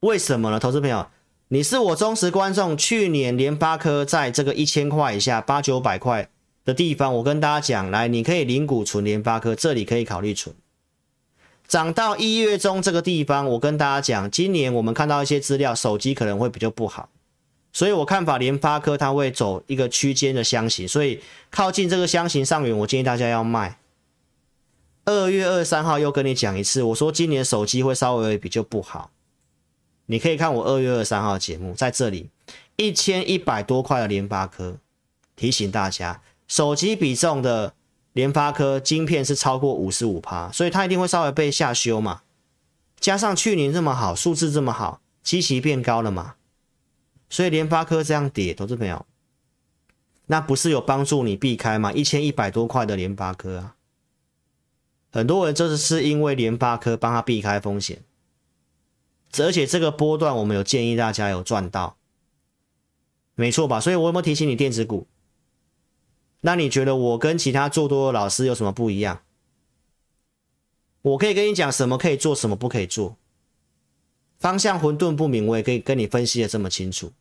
[0.00, 0.60] 为什么呢？
[0.60, 1.08] 投资朋友，
[1.48, 6.28] 你是我忠实观众，去年联发科在这个一千块以下八九百块
[6.64, 10.54] 的地方，我跟大家讲，来，你可以零股存联发科，这里可以考虑存。
[11.66, 17.08] 涨到一月中这个地方，我跟大家讲，今年我们看到一些资料，手机可能会比较不好，
[17.72, 23.78] 所以我看法联发科它会走一个区间的箱型，所以靠近这个箱型上缘，我建议大家要卖。
[25.04, 29.10] 二月二三号又跟你讲一次，我说今年手机会稍微比较不好，
[30.06, 32.28] 你可以看我二月二三号的节目，在这里
[32.76, 34.76] 一千一百多块的联发科，
[35.36, 36.20] 提醒大家
[36.50, 37.72] 手机比重的。
[38.12, 42.22] 联发科晶片是超过五十五趴，所以它一定会稍微被下修嘛。
[42.98, 46.34] 加上去年这么好，数字这么好，基期变高了嘛，
[47.28, 49.06] 所以联发科这样跌，投资朋友，
[50.26, 51.92] 那不是有帮助你避开吗？
[51.92, 53.76] 一千一百多块的联发科啊，
[55.12, 58.02] 很多人这是因为联发科帮他避开风险，
[59.38, 61.96] 而且这个波段我们有建议大家有赚到，
[63.36, 63.78] 没错吧？
[63.78, 65.06] 所以我有没有提醒你电子股？
[66.40, 69.22] 那你觉得我跟其他做多的老师有什么不一样？
[71.02, 73.16] 我可以跟你讲什么可以做，什么不可以做，
[74.38, 77.12] 方向混沌不明，我也可以跟你分析的这么清楚，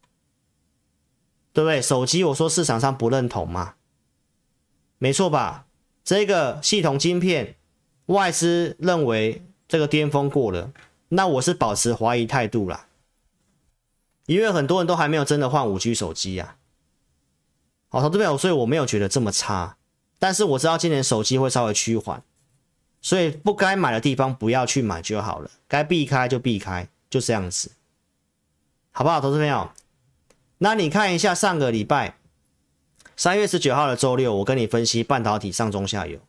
[1.54, 1.82] 对不对？
[1.82, 3.76] 手机我说市场上不认同嘛，
[4.98, 5.66] 没错吧？
[6.04, 7.56] 这个系统晶片
[8.08, 10.74] 外资认为这个巅峰过了，
[11.10, 12.88] 那我是保持怀疑态度啦，
[14.26, 16.58] 因为很多人都还没有真的换五 G 手机呀。
[17.92, 19.76] 好，投资朋友，所以我没有觉得这么差，
[20.20, 22.22] 但是我知道今年手机会稍微趋缓，
[23.02, 27.72] 所以不该买的地方不要去买就好了，该避开就避开，就这样子，
[28.92, 29.72] 好不好，投资朋友？
[30.60, 32.18] 那你看一下上个礼拜
[33.16, 36.20] 三月十九号的周六，我跟你分析半导体上中下游，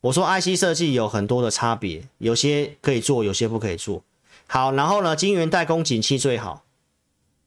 [0.00, 4.02] 我说 IC 设计有很多的差别，有些可以做，有些不可以做。
[4.46, 6.64] 好，然后呢，晶圆代工景气最好。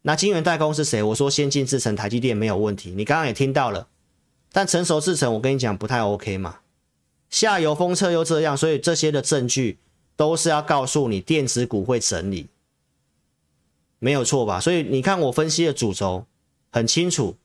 [0.04, 1.02] 那晶圆代工是谁？
[1.04, 2.92] 我说先进制程，台积电没有问题。
[2.92, 3.88] 你刚刚也听到了，
[4.52, 6.60] 但成熟制程我跟你讲不太 OK 嘛。
[7.30, 9.78] 下游封测又这样，所以这些的证据
[10.16, 12.48] 都是要告诉你电子股会整理，
[14.00, 14.60] 没有错吧？
[14.60, 16.26] 所以你看我分析的主轴
[16.72, 17.38] 很清楚。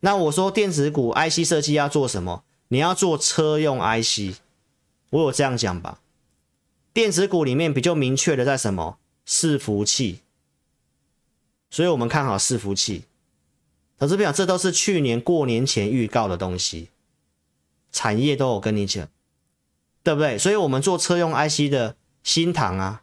[0.00, 2.42] 那我说电子股 IC 设计要做什么？
[2.68, 4.36] 你要做车用 IC，
[5.10, 6.00] 我有这样讲吧？
[6.92, 8.98] 电子股里面比较明确的在什么？
[9.26, 10.20] 伺服器。
[11.68, 13.04] 所以我们看好伺服器，
[13.98, 16.90] 投资朋友，这都是去年过年前预告的东西，
[17.90, 19.08] 产业都有跟你讲，
[20.02, 20.38] 对不对？
[20.38, 23.02] 所以我们做车用 IC 的新唐啊，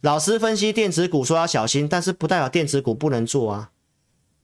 [0.00, 3.72] 老师分析电子股说要小心，但是不代表电子股不能做啊，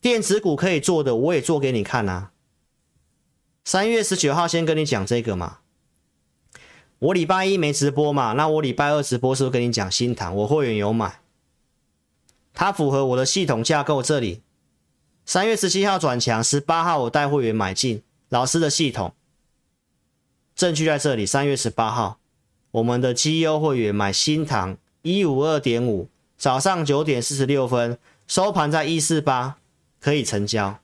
[0.00, 2.32] 电子股可以做的我也做给你看啊。
[3.64, 5.58] 三月十九号先跟你讲这个嘛，
[6.98, 10.34] 我礼拜一没直播嘛，那我礼拜二直播是不是跟你讲新唐？
[10.36, 11.20] 我会员有买。
[12.56, 14.40] 它符合我的系统架构，这里
[15.26, 19.14] 三月十七号转强，十八号我带会员买进老师的系统，
[20.54, 21.26] 证据在这里。
[21.26, 22.18] 三月十八号，
[22.70, 29.58] 我们的绩优会员买新塘一五二点五，早上九点四十六分收盘在一四八，
[30.00, 30.80] 可以成交。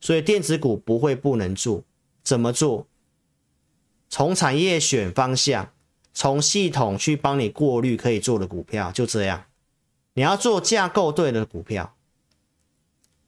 [0.00, 1.82] 所以电子股不会不能做，
[2.22, 2.86] 怎么做？
[4.08, 5.72] 从产业选方向，
[6.14, 9.46] 从系统去帮你过滤可以做的股票，就这样。
[10.16, 11.94] 你要做架构对的股票，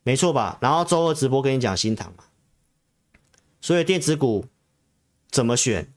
[0.02, 0.56] 没错吧？
[0.62, 2.24] 然后周二直播跟你讲新塘嘛，
[3.60, 4.46] 所以电子股
[5.30, 5.92] 怎么选，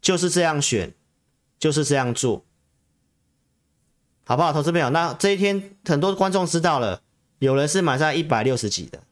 [0.00, 0.94] 就是这样选，
[1.58, 2.42] 就是这样做，
[4.24, 4.50] 好不好？
[4.50, 7.02] 投资朋友，那这一天很多观众知道了，
[7.38, 9.02] 有人是买在一百六十几的，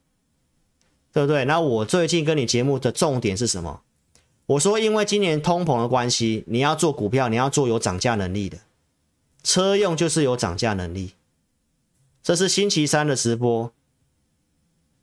[1.13, 1.45] 对不对？
[1.45, 3.83] 那我最近跟你节目的重点是什么？
[4.47, 8.57] 我说，因为今年通膨的关系，你要做股票，你要做有涨价能力的。
[9.45, 11.13] 车用就是有涨价能力。
[12.25, 13.71] 这是星期三的直播，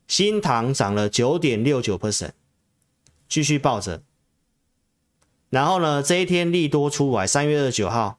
[0.06, 2.32] 新塘涨了九点六九 percent，
[3.28, 4.02] 继续抱着。
[5.48, 8.18] 然后呢，这一天利多出来，三月二十九号，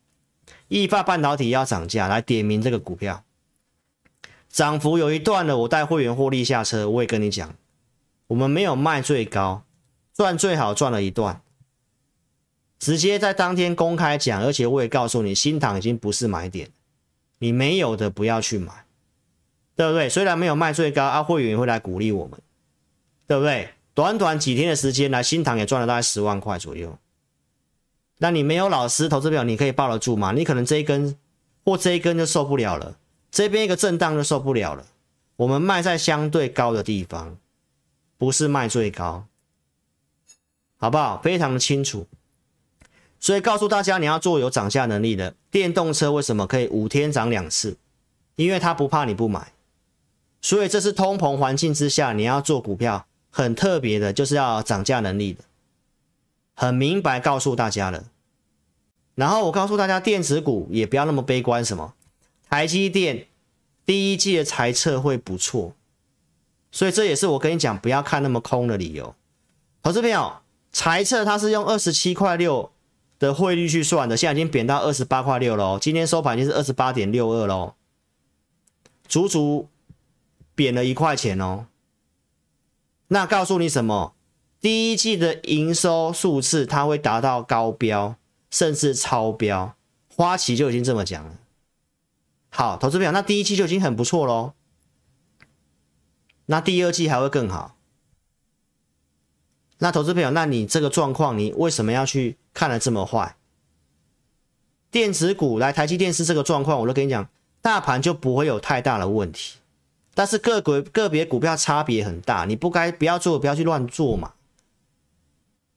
[0.69, 3.25] 易发半导体要涨价，来点名这个股票，
[4.49, 7.53] 涨幅有一段了，我带会员获利下车，我也跟你讲，
[8.27, 9.65] 我们没有卖最高，
[10.15, 11.42] 赚最好赚了一段，
[12.83, 16.69] 直接在当天公开讲，而且我也告诉你，新塘已经不是买点，
[17.39, 18.73] 你没有的不要去买，
[19.77, 20.09] 对不对？
[20.09, 22.37] 虽然没有卖最高，啊，会员会来鼓励我们，
[23.25, 23.69] 对不对？
[23.93, 26.97] 短短几天的时间来，新塘也赚了大概十万块左右。
[28.17, 30.33] 那你没有老师投资表，你可以抱得住吗？
[30.33, 31.17] 你可能这一根
[31.63, 32.97] 或这一根就受不了了，
[33.31, 34.85] 这边一个震荡就受不了了。
[35.37, 37.37] 我们卖在相对高的地方，
[38.17, 39.25] 不是卖最高，
[40.75, 41.21] 好不好？
[41.21, 42.05] 非常的清楚。
[43.23, 47.77] 所以告诉大家，你要做有涨价能力的电动车，为什么可以五天涨两次？
[48.35, 49.53] 因为它不怕你不买。
[50.41, 55.45] 所以这是通膨环境之下，你要做股票很特别的，就是要涨价能力的。
[56.53, 58.03] 很明白告诉大家了，
[59.15, 61.63] 然后我告诉大家，电子股也不要那么悲观。
[61.63, 61.93] 什么？
[62.49, 63.27] 台积电
[63.85, 65.73] 第一季的财测会不错，
[66.73, 69.15] 所以这也是我跟你讲不要看那么空的理由。
[69.81, 70.41] 投资朋友，
[70.73, 72.69] 财测它是用二十七块六
[73.19, 77.75] 的汇率去算的，现在已经贬到二十八块六了，今天收盘已经是二十八点六二喽，
[79.07, 79.69] 足足
[80.55, 81.67] 贬了一块钱哦。
[83.07, 84.15] 那告诉你什么？
[84.59, 88.15] 第一季的营收数字，它会达到高标，
[88.49, 89.75] 甚至超标。
[90.07, 91.37] 花旗就已经这么讲了。
[92.49, 94.53] 好，投资朋友，那第一季就已经很不错喽。
[96.45, 97.75] 那第二季还会更好。
[99.83, 103.35] 那投资朋友，那你这个状况，你为什么要去看的这么坏？
[104.89, 107.27] 电子股来台积电是这个状况，我都跟你讲，
[107.61, 109.57] 大盘就不会有太大的问题。
[110.13, 114.35] 但是个股个别股票差别很大，你不该不要做，不要去乱做嘛。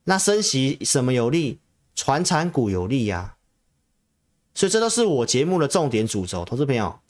[0.05, 1.59] 那升息什么有利？
[1.97, 3.35] 传产股有利呀、
[4.55, 7.01] 所以这都是我节目的重点主轴，投资朋友。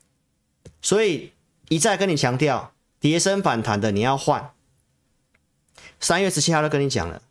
[0.81, 1.33] 所以
[1.69, 4.53] 一再跟你强调，跌升反弹的你要换。
[6.01, 7.23] 三月十七号都跟你讲了，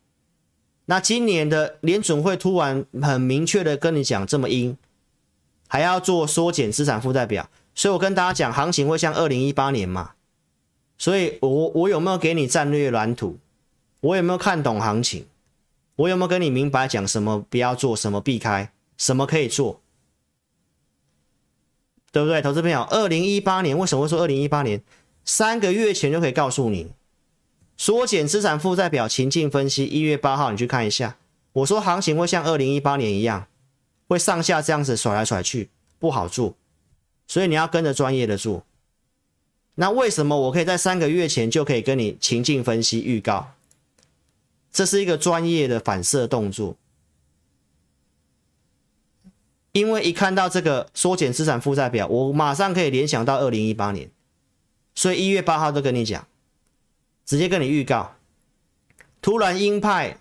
[0.85, 4.77] 那今年的联准会突然很明确的跟你讲这么阴，
[5.67, 10.11] 还要做缩减资产负债表，所以我跟大家讲，行情会像二零一八年嘛。
[10.97, 13.37] 所以我我有没有给你战略蓝图？
[13.99, 15.25] 我有没有看懂行情？
[15.97, 19.81] 我有没有跟你明白讲什么不要做，什么避开，什么可以做，
[22.11, 22.41] 对不对？
[22.41, 24.81] 投资朋友，二零一八年为什么会说二零一八年？
[25.25, 26.91] 三个月前就可以告诉你，
[27.77, 31.17] 缩减资产负债表情境分析，一月八号你去看一下。
[31.53, 33.47] 我说行情会像二零一八年一样，
[34.07, 36.55] 会上下这样子甩来甩去，不好做，
[37.27, 38.65] 所以你要跟着专业的做。
[39.75, 43.53] 那为什么我可以在三个月前就可以跟你情境分析预告？
[44.71, 46.75] 这是一个专业的反射动作，
[49.71, 54.09] 因为一看到这个缩减资产负债表，我马上可以联想到二零一八年，
[54.93, 56.27] 所以一月八号都跟你讲，
[57.25, 58.15] 直接跟你预告，
[59.21, 60.17] 突然鹰派，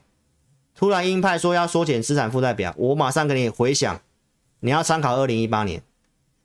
[0.75, 4.01] 突然鹰派说要缩减资产负债表，我马上给你回想，
[4.61, 5.83] 你要参考二零一八年，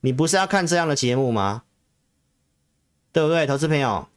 [0.01, 1.63] 你不是要看这样的节目吗？
[3.11, 4.07] 对不对，投资朋友？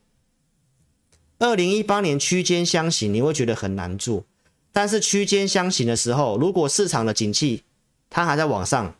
[1.38, 4.24] 二零一八年区间箱型，你会觉得很难做，
[4.72, 7.62] 但是区间箱型的时候，如果市场的景气
[8.10, 8.94] 它还在往上，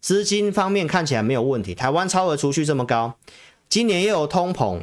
[0.00, 3.16] 资金方面看起来没有问题，台湾超额储蓄这么高，
[3.68, 4.82] 今年又有通膨，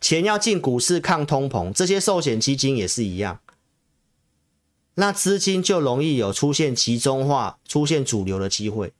[0.00, 3.40] 钱要进股市抗通膨，这些寿险基金也是一样，
[4.94, 8.92] 那资金就容易有出现集中化、出现主流的机会。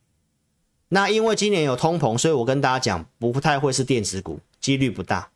[0.89, 5.31] 那因为今年有通膨，所以我跟大家讲，不太会是电子股，几率不大。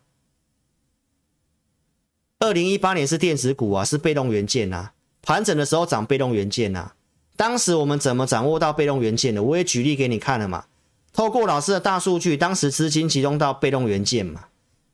[2.41, 4.91] 二零一八年是电子股啊，是被动元件呐，
[5.23, 6.93] 盘整的时候涨被动元件呐。
[7.37, 9.43] 当时我们怎么掌握到被动元件的？
[9.43, 10.67] 我也举例给你看了嘛。
[11.13, 14.47] 透过老师的大数据，当时资金集中到被动元件嘛。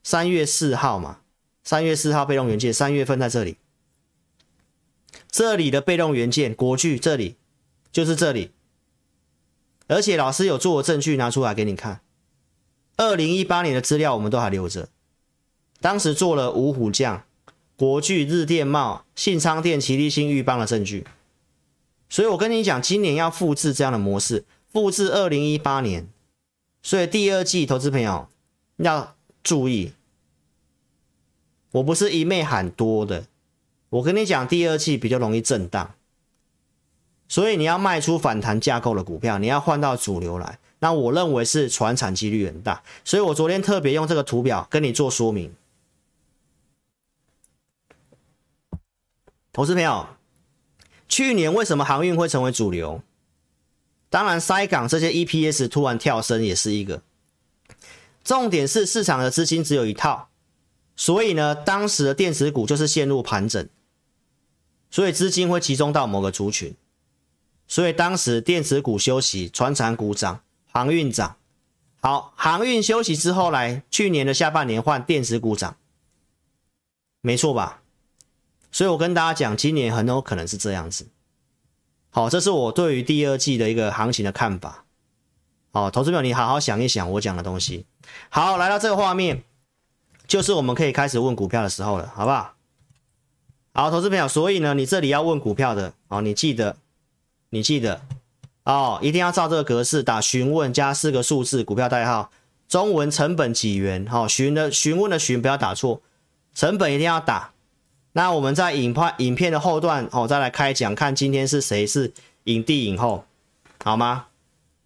[0.03, 1.19] 三月四号嘛，
[1.63, 3.57] 三月四号被动元件，三月份在这里，
[5.29, 7.35] 这里的被动元件国巨这里
[7.91, 8.51] 就是这里，
[9.87, 12.01] 而且老师有做证据拿出来给你看。
[12.97, 14.89] 二零一八年的资料我们都还留着，
[15.79, 17.23] 当时做了五虎将。
[17.77, 21.03] 国巨、日电贸、信昌电、奇力新、裕邦的证据，
[22.09, 26.07] 所以我跟你讲，今年要复制这样的模式，复制二零一八年，
[26.83, 28.29] 所以第二季投资朋友
[28.77, 29.93] 要注意，
[31.71, 33.25] 我不是一昧喊多的，
[33.89, 35.95] 我跟你讲，第二季比较容易震荡，
[37.27, 40.59] 所以你要卖出反弹架构的股票，你要换到主流来。
[40.79, 45.53] 那我认为是传产几率很大，所以我昨天特别用这个图表跟你做说明。
[49.53, 50.07] 投资朋友，
[51.07, 53.03] 去年为什么航运会成为主流？
[54.09, 57.01] 当然，塞港这些 EPS 突然跳升也是一个。
[58.23, 60.29] 重点是市场的资金只有一套，
[60.95, 63.67] 所以呢，当时的电子股就是陷入盘整，
[64.89, 66.75] 所以资金会集中到某个族群，
[67.67, 71.37] 所以当时电子股休息，传产股涨，航运涨。
[71.99, 75.77] 好，航运休息之后来，去年的下半年换电子股涨，
[77.21, 77.81] 没错吧？
[78.71, 81.07] 所以我跟大家讲，今年很有可能是这样子。
[82.09, 84.85] 好，这是我对于第二季的一个行情的看法。
[85.71, 87.85] 哦，投资朋友，你好好想一想我讲的东西。
[88.29, 89.43] 好，来到这个画面，
[90.27, 92.53] 就是我们可以开始问股票的时候了，好不好？
[93.73, 96.75] 好，投资朋友，所以呢，你这里要问股票的，哦，你记得，
[97.51, 98.01] 你记得，
[98.65, 102.29] 哦，一定要照这个格式打询问加四个数字股票代号，
[102.67, 104.05] 中文成本几元？
[104.07, 106.01] 好，询的询问的询不要打错，
[106.53, 107.53] 成本一定要打。
[108.11, 112.11] 那我们在影片影片的后段哦，再来开讲，看今天是谁是
[112.43, 113.23] 影帝影后，
[113.81, 114.25] 好吗？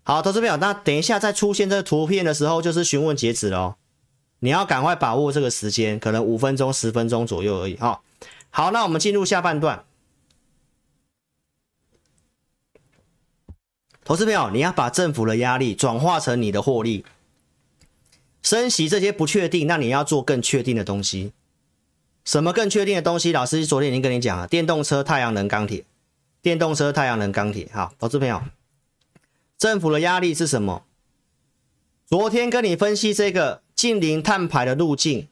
[0.08, 3.76] 好，投资朋友，那等一下再出现这个图片的时候，就是询问截止了哦，
[4.38, 8.02] 你要赶快把握这个时间，可能五分钟、十分钟左右而已哈。
[8.52, 9.84] 好，那我们进入下半段，
[14.04, 17.04] 投资朋友，你要把政府的压力转化成你的获利，
[18.44, 21.34] 升息这些不确定，那你要做更确定的东西。
[22.24, 23.32] 什么更确定的东西？
[23.32, 25.84] 老师昨天已经跟你讲了，电动车、太阳能、钢铁。
[26.44, 27.68] 电动车、太阳能、钢铁。
[27.74, 28.40] 好，投资朋友，
[29.58, 30.84] 政府的压力是什么？
[32.08, 35.28] 昨天跟你分析这个近零碳排的路径。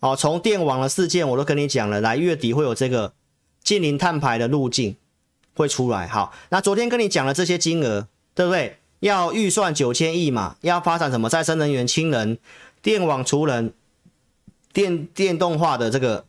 [0.00, 3.12] 哦，从电网的事件我都跟你讲了，来月底会有这个
[3.62, 4.96] 近零碳排的路径
[5.54, 6.06] 会出来。
[6.06, 8.78] 好，那昨天跟你讲了这些金额，对不对？
[9.00, 12.36] 要预算九千亿嘛，要发展什么再生能源、氢能、
[12.82, 13.72] 电网、储能。
[14.72, 16.24] 电电动化的这个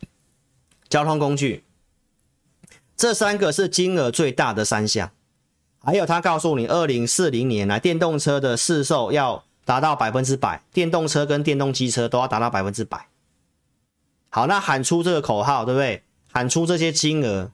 [0.90, 1.64] 交通工具，
[2.98, 5.12] 这三个是金额最大的三项。
[5.84, 13.08] 还有，他告诉你，二零四零年来电动车的市售要达到百分之百，电动车跟电动机车都要达到百分之百。
[14.30, 16.04] 好，那喊出这个口号，对不对？
[16.32, 17.52] 喊出这些金额，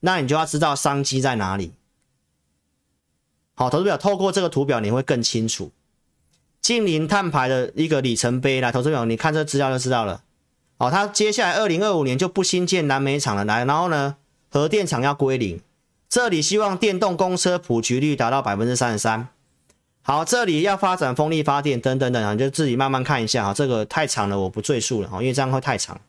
[0.00, 1.72] 那你就要知道商机在哪里。
[3.54, 5.72] 好，投资表透过这个图表，你会更清楚
[6.60, 8.60] 净零碳排的一个里程碑。
[8.60, 10.22] 来，投资表，你看这资料就知道了。
[10.78, 14.16] 好，他接下来二零二五年就不新建燃煤厂了，来，然后呢，
[14.50, 15.60] 核电厂要归零，
[16.10, 19.28] 这里希望电动公车普及率达到百分之三十三。
[20.02, 26.00] 好，这里要发展风力发电，等等等，你就自己慢慢看一下哈，这个太长了，我不赘述了哈，因为这样会太长。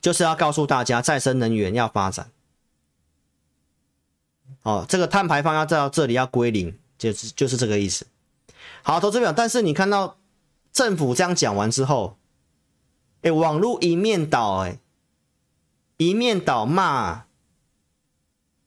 [0.00, 2.30] 就是要告诉大家，再生能源要发展。
[4.62, 8.06] 哦，这个碳排放要到这里要归零，就是就是这个意思。
[8.84, 10.16] 好，投资表，但是你看到
[10.72, 12.16] 政府这样讲完之后。
[13.22, 14.78] 哎，网络一面倒，哎，
[15.96, 17.24] 一面倒骂，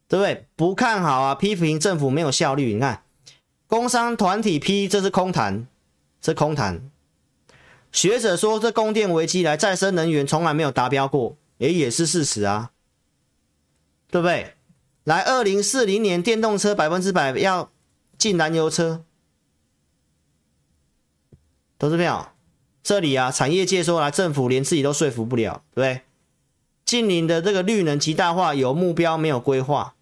[0.07, 0.47] 对不对？
[0.55, 2.73] 不看好啊，批评政府没有效率。
[2.73, 3.03] 你看，
[3.67, 5.67] 工商团体批这是空谈，
[6.21, 6.89] 这空谈。
[7.91, 12.71] 学者说这供电危机来，再生能源从来没有达标过，也也是事实啊，
[14.11, 14.53] 对不对？
[15.05, 17.71] 来，二零四零年电动车百分之百要
[18.17, 19.03] 进燃油车，
[21.79, 22.33] 投资票。
[22.83, 26.01] 这里啊，产业界说来，政府连自己都说服不了，对不对？
[26.85, 29.94] 近邻的这个绿能极大化有目标没有规划，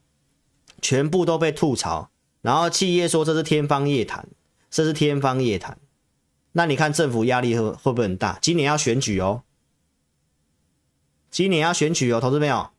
[0.84, 2.12] 全部都被吐槽。
[2.42, 4.28] 然后企业说这是天方夜谭，
[4.70, 5.80] 这是天方夜谭。
[6.52, 8.38] 那你看政府压力会会不会很大？
[8.42, 9.44] 今年要选举哦，
[11.32, 12.70] 今年要选举哦，投资朋友。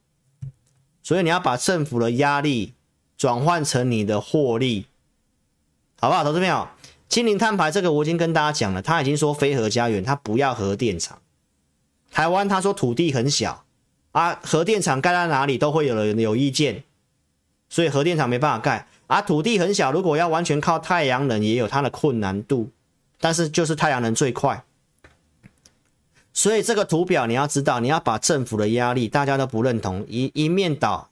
[1.03, 2.75] 所以你要把政府的压力
[3.17, 4.87] 转换成你的获利，
[5.99, 6.69] 好不好，投资朋友？
[7.09, 11.21] 净零碳排这个我已经跟大家讲了，他已经说非核家园，他不要核电厂。
[12.11, 13.65] 台湾他说土地很小
[14.13, 16.85] 啊，核电厂盖在哪里都会有人有意见，
[17.75, 19.21] 所以核电厂没办法盖啊。
[19.21, 22.71] 土地很小，如果要完全靠太阳能也有它的困难度，
[23.19, 24.63] 但是就是太阳能最快。
[26.33, 31.11] 所以这个图表你要知道，你要把政府的压力大家都不认同一一面倒，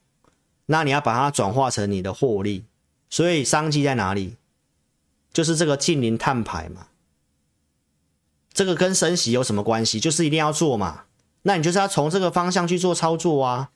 [0.67, 2.63] 那你要把它转化成你的获利。
[3.11, 4.37] 所以商机在哪里？
[5.33, 6.87] 就是这个近零碳排嘛，
[8.53, 9.99] 这个跟升息有什么关系？
[9.99, 11.07] 就是一定要做嘛，
[11.43, 13.71] 那你就是要从这个方向去做操作啊，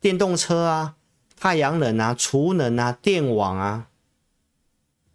[0.00, 0.94] 电动车啊、
[1.38, 3.88] 太阳能啊、储能啊、电网啊。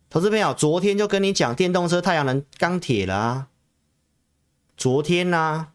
[0.09, 3.47] 投资朋友，昨天就跟你讲电动车、太阳能、钢铁了啊。
[4.77, 5.69] 昨天呢、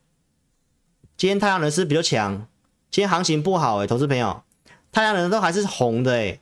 [1.16, 2.46] 今天太阳能是比较强，
[2.90, 4.42] 今天行情不好哎、投资朋友，
[4.90, 6.40] 太阳能都还是红的哎、欸。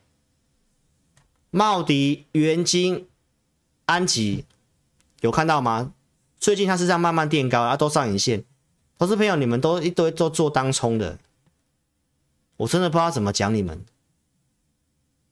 [1.51, 3.09] 茂迪、元晶、
[3.87, 4.45] 安吉，
[5.21, 5.93] 有看到吗？
[6.39, 8.45] 最近它是这样慢慢垫高，然后都上影线。
[8.99, 11.19] 投资朋友，你们都一堆都做当冲的，
[12.59, 13.85] 我真的不知道怎么讲你们，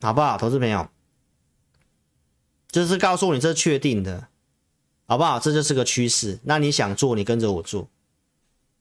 [0.04, 0.36] 好不好？
[0.36, 0.88] 投资朋友，
[2.68, 4.28] 这是告诉你这是确定的，
[5.06, 5.40] 好不好？
[5.40, 6.40] 这就是个趋势。
[6.42, 7.88] 那你想做，你跟着我做。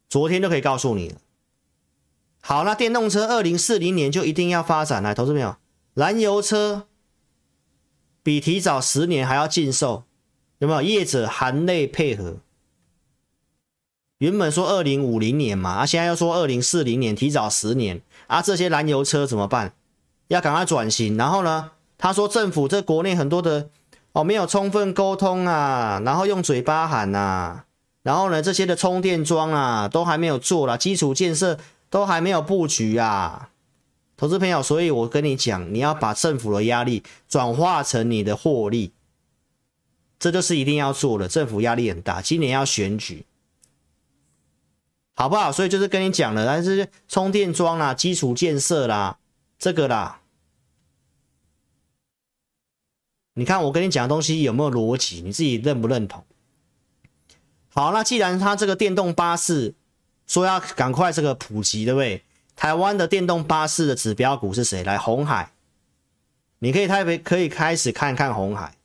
[0.10, 1.16] 昨天就可以告诉你了。
[2.42, 5.56] 好，那电动车二零四零年就一定要发展来，投资朋友，
[5.94, 6.88] 燃油车
[8.22, 10.04] 比提早十年还要禁售。
[10.60, 12.40] 有没有业者含泪配合？
[14.18, 19.74] 原本说二零五零年嘛，啊，现在又说二零四零年，提早十年啊，这些燃油车怎么办？
[20.34, 21.16] 要赶快转型。
[21.16, 23.70] 然后呢，他说政府这国内很多的
[24.14, 27.66] 哦，没有充分沟通啊，然后用嘴巴喊呐、啊，
[28.02, 31.58] 然后呢，这些的充电桩啊都还没有做了，基础建设
[31.90, 33.50] 都还没有布局啊，
[34.18, 38.94] 投资朋友，所以我跟你讲，你要把政府的压力转化成你的获利。
[40.20, 43.26] 这就是一定要做的，政府压力很大，今年要选举，
[45.16, 45.52] 好不好？
[45.52, 49.18] 所以就是跟你讲了，但是充电桩啦、基础建设啦，
[49.60, 50.22] 这个啦，
[53.36, 55.22] 你看我跟你讲的东西有没有逻辑？
[55.22, 56.24] 你自己认不认同？
[57.70, 59.74] 好，那既然它这个电动巴士
[60.28, 62.24] 说要赶快这个普及，对不对？
[62.56, 64.84] 台湾的电动巴士的指标股是谁？
[64.84, 65.52] 来，红海，
[66.60, 68.76] 你可以台北可以开始看看红海。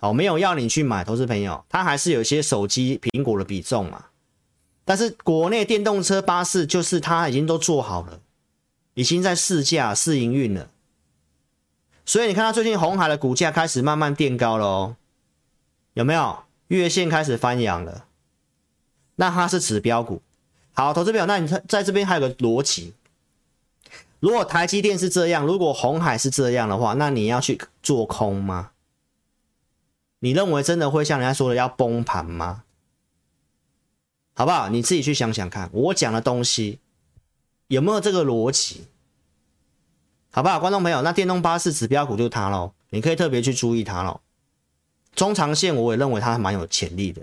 [0.00, 4.06] 好，没有要你去买，投资朋友，它还是有一些手机苹果的比重嘛。
[4.84, 8.20] 但是国内电动车巴士就是它已经都做好了，
[8.94, 10.70] 已经在试驾试营运了。
[12.08, 14.96] 所以你看它最近红海的股价开始慢慢垫高了哦，
[15.92, 16.38] 有没有？
[16.68, 18.06] 月线开始翻扬了，
[19.16, 20.22] 那它是指标股。
[20.72, 22.94] 好，投资朋友，那你在这边还有个逻辑，
[24.20, 28.70] 如果台积电是这样，如果红海是这样的话，那你要去做空吗？
[30.20, 32.64] 你认为真的会像人家说的要崩盘吗？
[34.32, 34.70] 好不好？
[34.70, 36.78] 你自己去想想看，我讲的东西
[37.66, 38.86] 有没有这个逻辑？
[40.30, 41.02] 好不好，观众朋友？
[41.02, 44.20] 那电动巴士指标股就是它喽，你可以特别去注意它喽。
[45.14, 47.22] 中长线我也认为它蛮有潜力的，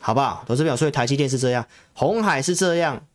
[0.00, 0.44] 好不好？
[0.46, 3.06] 投资表，所以台积电是这样，红海是这样，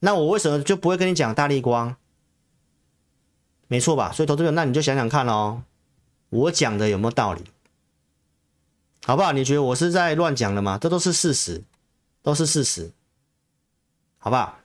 [0.00, 1.96] 那我为什么就不会跟你讲大立光？
[3.68, 4.12] 没错吧？
[4.12, 5.62] 所以投资表，那你就想想看喽。
[6.28, 7.44] 我讲的有没有道理？
[9.06, 9.32] 好不好？
[9.32, 10.76] 你觉得我是在乱讲的吗？
[10.76, 11.64] 这都是事实，
[12.22, 12.92] 都是事实，
[14.18, 14.59] 好不好？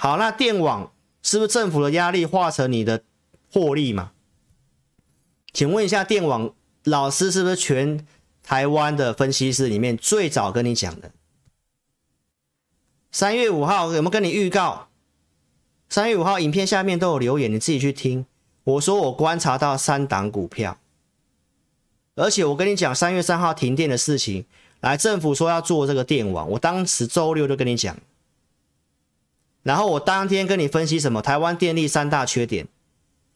[0.00, 0.92] 好，那电网
[1.24, 3.02] 是不是政府的压力化成你的
[3.52, 4.12] 获利嘛？
[5.52, 8.06] 请问一下，电网老师是不是全
[8.44, 11.10] 台湾的分析师里面最早跟你讲的？
[13.10, 14.86] 三月五号有没有跟你预告？
[15.88, 18.24] 三月五号影片下面都有留言，你自己去听。
[18.62, 20.78] 我说我观察到三档股票。
[22.14, 24.44] 而且我跟你讲，三月三号停电的事情，
[24.78, 27.96] 来政府说要做这个电网，我当时周六就跟你讲，
[29.68, 31.20] 然后我当天跟你分析什么？
[31.20, 32.66] 台湾电力三大缺点，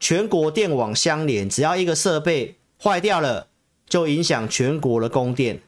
[0.01, 3.49] 全国电网相连，只要一个设备坏掉了，
[3.87, 5.61] 就影响全国的供电，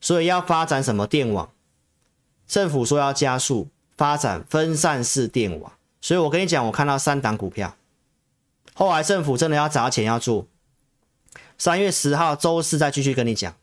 [0.00, 1.50] 所以要发展什么电网？
[2.46, 3.66] 政府说要加速
[3.96, 7.74] 发展分散式电网，所以我跟你讲，我看到三档股票，
[8.74, 10.46] 后来政府真的要砸钱要做。
[11.58, 13.56] 三月十号周四再继续跟你讲，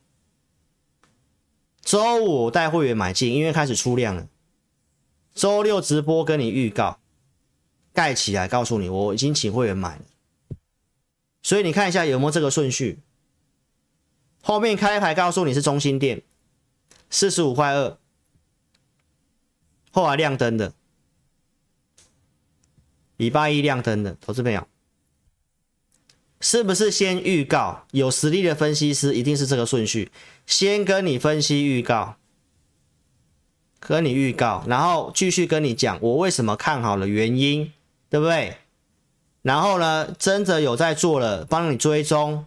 [1.82, 4.26] 周五带会员买进，因为开始出量了。
[5.34, 6.98] 周六直播跟你预告，
[7.92, 10.02] 盖起来告诉你我已经请会员买了。
[11.42, 12.98] 所以你看一下有没有这个顺序。
[14.42, 16.22] 后面开牌告诉你是中心店，
[17.10, 17.98] 四十五块二，
[19.90, 20.72] 后来亮灯的，
[23.16, 24.66] 礼拜一亮灯的，投资朋友。
[26.40, 27.86] 是不是先预告？
[27.90, 30.10] 有实力的分析师一定是这个顺序，
[30.46, 32.16] 先跟你分析预告，
[33.90, 37.72] 跟你预告，然后继续跟你讲我为什么看好的原因，
[38.08, 38.58] 对不对？
[39.42, 42.46] 然后呢，真的有在做了，帮你追踪，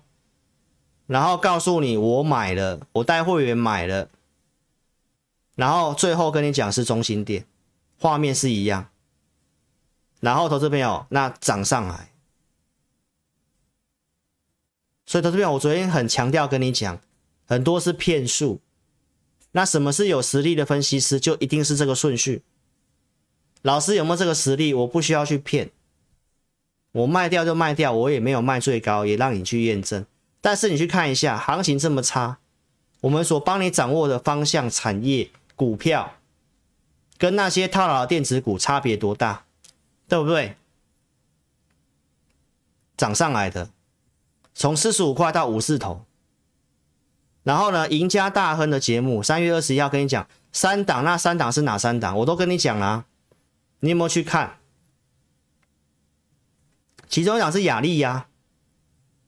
[1.06, 4.08] 然后告诉你我买了，我带会员买了，
[5.56, 7.46] 然后最后跟你讲是中心点，
[8.00, 8.88] 画面是一样，
[10.22, 12.12] 然后投资朋友那涨上来。
[15.06, 17.02] 所以，投资朋友，我昨天很强调跟你讲，
[17.46, 18.62] 很多是骗术。
[19.54, 22.44] 那什么是有实力的分析师，就一定是这个顺序。
[23.62, 24.74] 老师有没有这个实力？
[24.74, 25.72] 我不需要去骗，
[26.92, 30.06] 我卖掉就卖掉，我也没有卖最高，也让你去验证。
[30.42, 32.40] 但是你去看一下，行情这么差，
[33.02, 36.16] 我们所帮你掌握的方向、产业、股票，
[37.18, 39.46] 跟那些套牢的电子股差别多大，
[40.08, 40.58] 对不对？
[42.98, 43.70] 涨上来的，
[44.54, 46.06] 从四十五块到五字头。
[47.44, 52.18] 然后呢，赢家大亨的节目三月二十一号跟你讲三档，那三档是哪三档？
[52.20, 53.06] 我都跟你讲了，
[53.82, 54.60] 你有没有去看？
[57.10, 58.28] 其中一档是雅丽呀，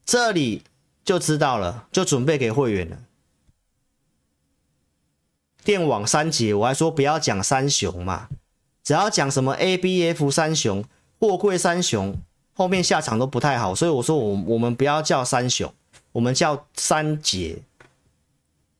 [0.06, 0.64] 这里
[1.04, 2.98] 就知道了，就准备给会员了。
[5.64, 8.30] 电网三杰，我还说不要讲三雄嘛，
[8.84, 10.86] 只要讲什么 A B F 三雄、
[11.20, 12.16] 货柜三雄，
[12.54, 15.74] 后面下场都不太好，所以我说我我们不要叫三雄，
[16.14, 17.60] 我们叫三杰。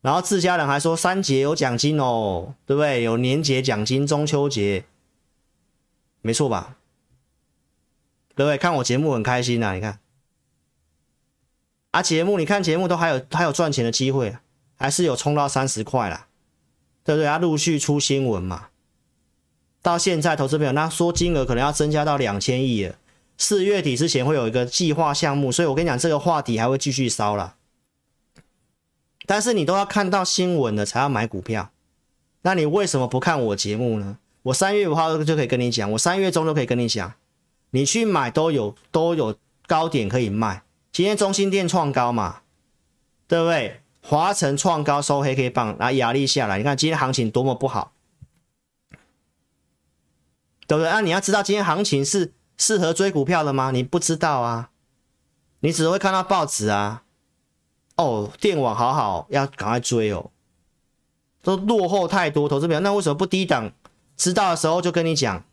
[0.06, 3.02] 然后自家人还说三节有奖金哦，对不对？
[3.02, 4.86] 有年节奖金、中秋节，
[6.22, 6.78] 没错吧？
[8.36, 8.56] 各位？
[8.56, 10.00] 看我节目很开心呐、啊，你看
[11.90, 14.38] 啊，节目你看节目都还有还有赚钱的机会，
[14.76, 16.28] 还是有冲到三十块啦，
[17.04, 17.26] 对不对？
[17.26, 18.68] 啊，陆续出新闻嘛，
[19.82, 22.96] 到现在投资朋友那说金额可能要增加到两千亿了，
[23.40, 27.56] 四月底之前会有一个计划项目，所以我跟你讲这个话题还会继续烧了。
[29.26, 31.72] 但是你都要看到新闻了才要买股票，
[32.44, 34.18] 那你为什么不看我节目呢？
[34.44, 37.14] 我三月五号就可以跟你讲，我三月中就可以跟你讲，
[37.72, 40.62] 你去买都有都有高点可以卖。
[40.92, 42.42] 今天中心店创高嘛，
[43.28, 43.82] 对不对？
[44.02, 46.60] 华城创高收黑 K 棒，拿压力下来。
[46.60, 47.94] 你看今天行情多么不好，
[50.68, 50.92] 对不对？
[50.92, 53.72] 那你要知道今天行情是适合追股票的吗？
[53.72, 54.70] 你不知道啊，
[55.62, 57.02] 你只会看到报纸啊。
[57.98, 60.32] 哦，电网好好，要赶快追哦，
[61.42, 63.72] 都落后太多，投资朋友那为什么不低档？
[64.18, 65.44] 知道的时候就跟你讲，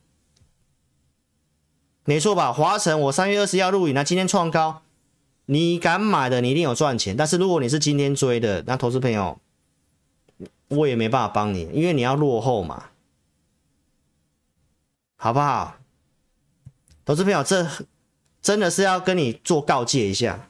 [2.05, 2.53] 没错吧？
[2.53, 4.83] 华晨我三月二十要录影，那今天创高，
[5.47, 7.17] 你敢买的，你一定有赚钱。
[7.17, 9.39] 但是如果你是今天追的，那投资朋友，
[10.69, 12.91] 我也没办法帮你，因为你要落后嘛，
[15.17, 15.77] 好不好？
[17.05, 17.69] 投资朋友，这
[18.41, 20.49] 真的是要跟你做告诫一下。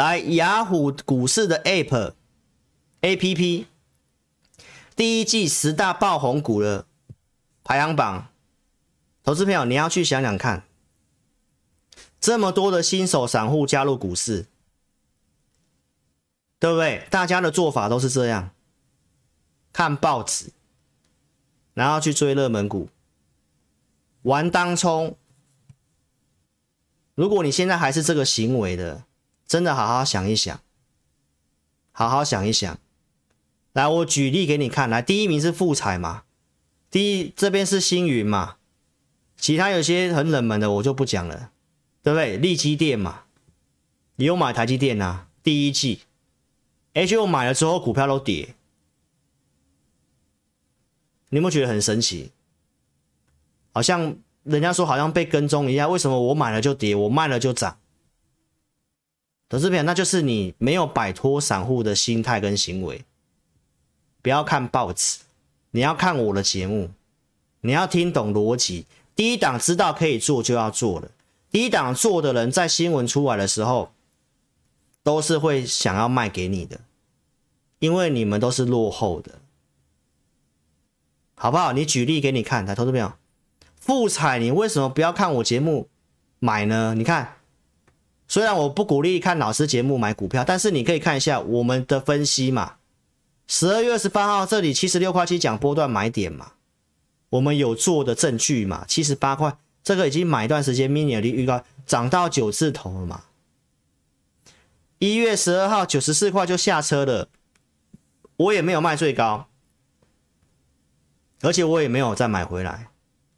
[0.00, 2.14] 来，雅虎股市的 App
[3.02, 3.66] APP
[4.96, 6.86] 第一季十大爆红股的
[7.62, 8.28] 排行榜，
[9.22, 10.64] 投资朋友你要去想想看，
[12.18, 14.46] 这么多的新手散户加入股市，
[16.58, 17.06] 对不对？
[17.10, 18.52] 大家的做法都是这样，
[19.70, 20.50] 看报纸，
[21.74, 22.88] 然后去追热门股，
[24.22, 25.14] 玩当冲。
[27.14, 29.04] 如果你现在还是这个行为的，
[29.50, 30.60] 真的好好想一想，
[31.90, 32.78] 好好想一想。
[33.72, 34.88] 来，我举例给你看。
[34.88, 36.22] 来，第一名是富彩嘛，
[36.88, 38.58] 第一这边是星云嘛，
[39.36, 41.50] 其他有些很冷门的我就不讲了，
[42.00, 42.36] 对不对？
[42.36, 43.24] 利基电嘛，
[44.14, 45.26] 你有买台积电啊？
[45.42, 46.02] 第一季
[46.92, 48.54] ，H 我买了之后股票都跌，
[51.30, 52.30] 你有没有觉得很神奇？
[53.72, 57.79] 好像人家说好像被跟踪一样，为什么我买了就跌，我卖了就涨？
[59.50, 63.04] 投资朋友，那就是你没有摆脱散户的心态跟行为。
[64.22, 65.18] 不要看报纸，
[65.72, 66.90] 你要看我的节目，
[67.62, 68.86] 你要听懂逻辑。
[69.16, 71.10] 第一档知道可以做就要做了。
[71.50, 73.90] 第一档做的人在新闻出来的时候，
[75.02, 76.82] 都是会想要卖给你的，
[77.80, 79.40] 因为你们都是落后的，
[81.34, 81.72] 好不好？
[81.72, 83.14] 你举例给你看，来，投资朋友，
[83.74, 85.88] 富彩，你为什么不要看我节目
[86.38, 86.94] 买呢？
[86.94, 87.39] 你看。
[88.30, 92.74] 虽然我不鼓励看老师节目买股票，但是你可以看一下我们的分析嘛。
[93.48, 96.52] 十二月二十八号这里七十六块七讲波段买点嘛，
[97.30, 98.84] 我们有做的证据嘛。
[98.86, 103.24] 七十八块这个已经买一段时间，mini 的预告涨到九字头了嘛。
[105.00, 107.28] 一月十二号九十四块就下车了，
[108.36, 109.48] 我也没有卖最高，
[111.40, 112.90] 而且我也没有再买回来。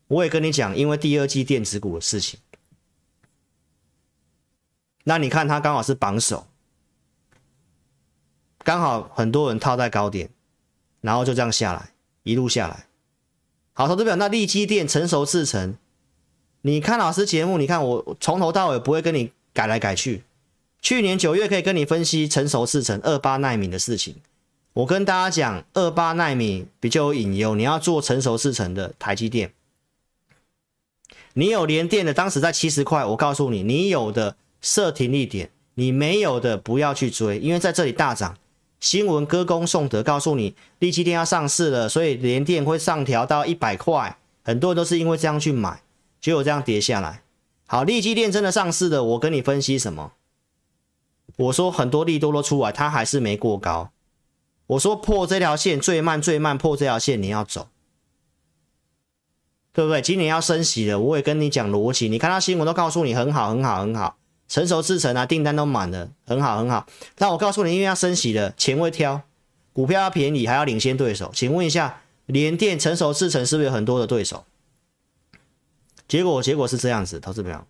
[0.09, 2.39] 我也跟你讲，因为第二季电子股的事情。
[5.05, 6.47] 那你看它刚好是榜首，
[8.63, 10.31] 刚好很多人套在高点，
[11.01, 11.91] 然后就这样下来，
[12.23, 12.87] 一路下来。
[13.73, 15.77] 好，投资表，那利基电成熟制程，
[16.61, 20.23] 你看老师节目，你看我从头到尾不会跟你改来改去。
[20.81, 24.15] 去年九月可以跟你分析成熟制程二八奈米的事情，
[24.75, 29.53] 我跟大家讲二八奈米比较有隐忧，你要做成熟制程的台积电，
[31.33, 34.37] 你有联电的，当时在七十块，我告诉你，你有的。
[34.63, 38.39] 设停利点，你没有的不要去追，因为在这里大涨，
[38.81, 45.83] 新闻歌功颂德，告诉你利基电要上市了，所以连电会上调到一百块，很多人都是因为这样去买，
[46.21, 47.23] 结果这样跌下来。
[47.67, 50.13] 好，利基电真的上市了，我跟你分析什么？
[51.37, 53.91] 我说很多利多都出来，它还是没过高。
[54.67, 57.69] 我说破这条线最慢最慢破这条线你要走，
[59.73, 60.01] 对不对？
[60.01, 62.09] 今年要升息了，我也跟你讲逻辑。
[62.09, 64.17] 你看它新闻都告诉你很好，很好，很好，
[64.53, 66.87] 成熟制程啊，订单都满了，很好，很好。
[67.15, 69.23] 但我告诉你，因为要升息了，钱会挑，
[69.73, 71.31] 股票要便宜，还要领先对手。
[71.35, 74.45] 请问一下，联电成熟制程是不是有很多的对手？
[76.07, 77.67] 结果结果是这样子，投资朋友，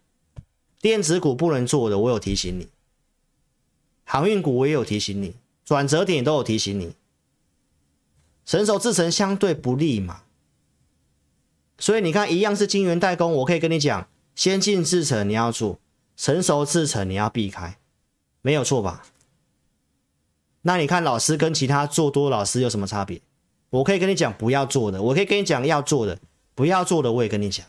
[0.81, 2.65] 电子股不能做的，我有提醒你；
[4.05, 6.97] 航运股我也有提醒你，转折点都有提醒你。
[8.45, 10.23] 成熟制程相对不利嘛。
[11.79, 15.79] 所以你看，一样是晶圆代工，我可以跟你讲，先进制程你要做，
[16.23, 17.79] 成熟制程你要避开，
[18.43, 19.03] 没有错吧？
[20.61, 23.21] 那你看老师跟其他做多老师有什么差别？
[23.71, 26.21] 我可以跟你讲不要做的，我可以跟你讲要做的，
[26.55, 27.67] 不要做的我也跟你讲，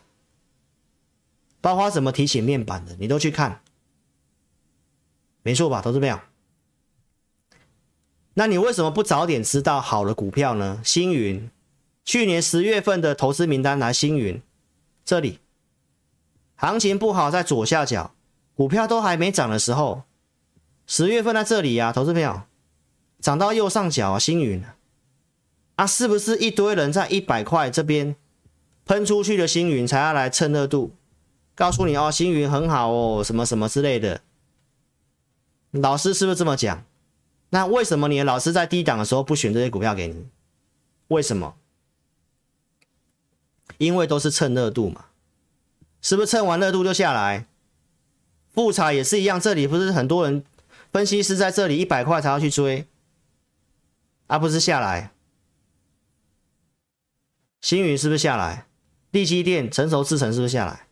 [1.62, 3.64] 包括怎么提醒面板的，你都去看，
[5.42, 5.82] 没错吧？
[5.82, 6.20] 投资朋友，
[8.36, 10.80] 那你为什么不早点知道好的股票呢？
[10.86, 11.50] 星云。
[12.06, 14.40] 去年十月份的投资名单来，星云
[15.04, 15.40] 这里
[16.56, 18.14] 行情不好，在左下角，
[18.56, 20.04] 股票都还没涨的时候，
[20.86, 22.48] 十月份在这里、啊，投资票
[23.20, 24.64] 涨到右上角啊，星云
[25.76, 28.16] 啊，是不是一堆人在一百块这边
[28.86, 30.94] 喷出去的星云才要来蹭热度，
[31.56, 34.22] 告诉你哦，星云很好哦，什么什么之类的，
[35.72, 36.86] 老师是不是这么讲？
[37.50, 40.28] 那为什么你的老师在低档的时候不选这些股票给你？
[41.08, 41.56] 为什么？
[43.80, 45.06] 因为都是蹭热度嘛，
[46.02, 47.48] 是不是蹭完热度就下来？
[48.54, 50.44] 富彩也是一样，这里不是很多人
[50.92, 52.88] 分析师在这里一百块才要去追，
[54.28, 55.12] 而、不是下来。
[57.62, 58.68] 星云是不是下来？
[59.12, 60.88] 力积电成熟制程是不是下来？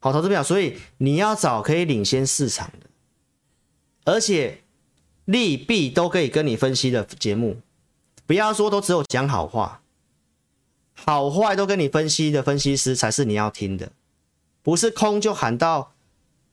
[0.00, 2.86] 好，投资表，所以你要找可以领先市场的，
[4.04, 4.62] 而且
[5.24, 7.60] 利弊都可以跟你分析的节目，
[8.26, 9.82] 不要说都只有讲好话。
[10.94, 13.92] 好坏都跟你分析的分析师才是你要听的，
[14.68, 15.94] 不是空就喊到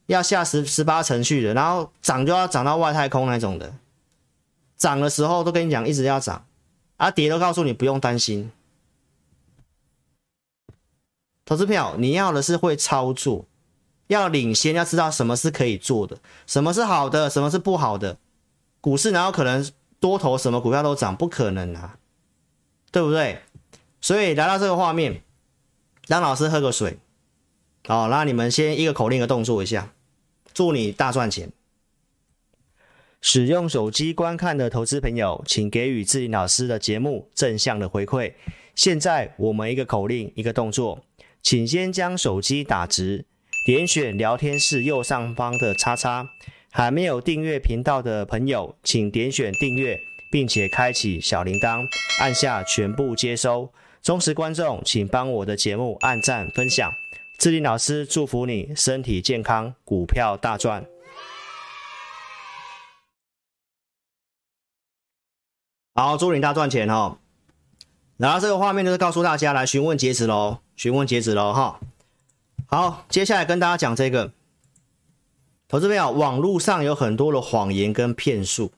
[0.06, 3.74] 要下十十八层去的，然后涨就要涨到外太空那种的，
[4.78, 6.46] 涨的时候都跟你讲一直要涨，
[6.96, 8.54] 啊跌都告诉你不用担心。
[11.44, 13.44] 投资票你要的是会操作，
[14.08, 18.18] 要领先，要知道什么是可以做的，什么是好的，什么是不好的。
[18.80, 21.14] 股市哪有可能多头什么股票都涨？
[21.14, 21.98] 不可能啊，
[22.94, 23.42] 对不对？
[24.00, 25.22] 所以来到这个画面，
[26.08, 26.98] 让老师喝个水。
[27.88, 29.94] 好，那你们先一个口令的动作一下，
[30.54, 31.52] 祝你大赚钱。
[33.22, 38.34] 使用手机观看的投资朋友，请给予志霖老师的节目正向的回馈。
[38.74, 41.04] 现在我们一个口令一个动作，
[41.42, 43.26] 请先将手机打直，
[43.66, 46.30] 点选聊天室右上方的叉叉。
[46.72, 49.98] 还没有订阅频道的朋友，请点选订阅，
[50.32, 51.88] 并且开启小铃铛，
[52.20, 53.72] 按下全部接收。
[54.02, 56.92] 忠实观众，请帮我的节目按赞分享。
[57.38, 60.86] 志霖老师祝福你身体健康，股票大赚。
[65.94, 67.18] 好，祝你大赚钱哦！
[68.18, 71.80] 然后这个画面就是告诉大家来询问截止喽，询问截止喽哈。
[72.68, 74.32] 好，接下来跟大家讲这个，
[75.68, 78.72] 投资朋友，网络上有很多的谎言跟骗术，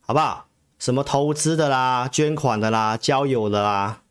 [0.00, 0.48] 好不好？
[0.78, 4.02] 什么投资的啦，捐款的啦，交友的啦。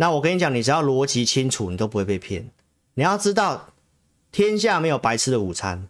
[0.00, 2.48] 那我跟你讲，你只要逻辑清楚，你都不会被骗。
[2.94, 3.70] 你要知道，
[4.30, 5.88] 天下没有白吃的午餐，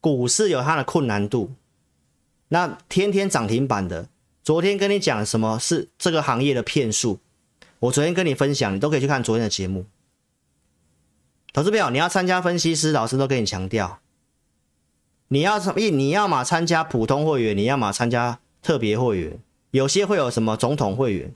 [0.00, 1.52] 股市有它的困难度。
[2.48, 4.08] 那天天涨停板的，
[4.42, 7.20] 昨天跟你讲什么是这个行业的骗术？
[7.80, 9.84] 我昨天跟你分享，你都可以去看昨天的节目。
[11.52, 13.98] 投资朋友，你要参加分析师，老师都跟你强调，
[15.28, 15.78] 你要什么？
[15.78, 19.38] 你要嘛参加普通会员，你要嘛参加特别会员，
[19.72, 21.34] 有些会有什么总统会员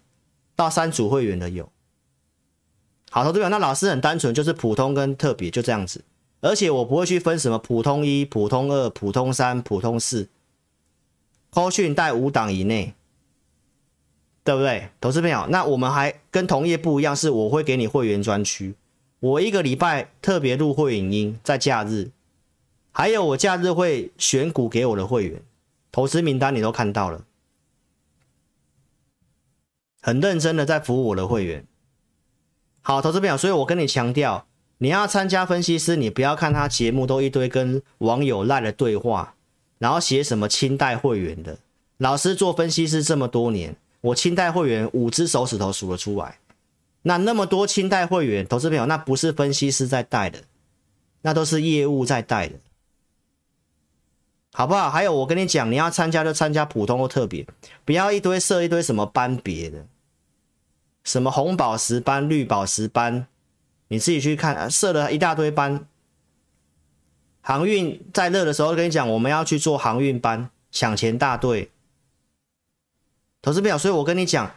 [0.54, 1.70] 到三组会员的有。
[3.10, 6.04] 好，投资表，那老师很单纯，就是普通跟特别就这样子，
[6.40, 10.28] 而且我不会去分什么普通一、普通二、普通三、普通四，
[11.48, 12.94] 高讯带五档以内，
[14.44, 14.90] 对不对？
[15.00, 18.74] 投资朋友，那我们还跟同业不一样，是我会给你会员专区，
[19.20, 22.10] 我一个礼拜特别录会影音，在假日，
[22.92, 25.40] 还有我假日会选股给我的会员，
[25.90, 27.24] 投资名单你都看到了，
[30.02, 31.64] 很认真的在服务我的会员。
[32.88, 34.46] 好，投资朋友，所以我跟你强调，
[34.78, 39.34] 你要参加分析师，你不要看他节目都一堆跟网友赖的对话，
[39.78, 41.58] 然后写什么清代会员的。
[41.96, 46.38] 老师做分析师这么多年，我清代会员五只手指头数得出来。
[47.02, 50.44] 那那么多清代会员，投资朋友，那不是分析师在带的，
[51.22, 52.54] 那都是业务在带的，
[54.52, 54.88] 好不好？
[54.88, 57.44] 还有我跟你讲，你要参加就参加普通或特别，
[57.84, 59.84] 不要一堆设一堆什么班别的。
[61.06, 63.28] 什么红宝石班、绿宝石班，
[63.86, 65.86] 你自己去看，设了一大堆班。
[67.40, 71.70] 航运在热的时候跟你讲，我们要去做航运班，抢钱大队。
[73.40, 74.50] 投资表，所以我跟你讲，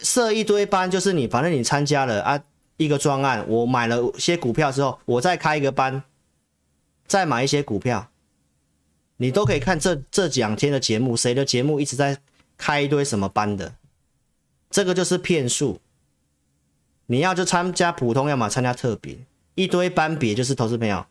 [0.00, 2.38] 设一堆班就是你，反正你参加了啊
[2.76, 6.04] 一个专案，我买了些股票之后，我再开一个班，
[7.06, 8.10] 再买一些股票，
[9.16, 12.18] 你都可以看这这两天的节目，谁的节目一直在
[12.58, 13.72] 开一堆什么班的，
[14.70, 15.80] 这个就是骗术。
[17.06, 19.18] 你要就参加普通，要么参加特别，
[19.56, 21.04] 一堆班别就是投资朋友，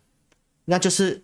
[0.66, 1.24] 那就是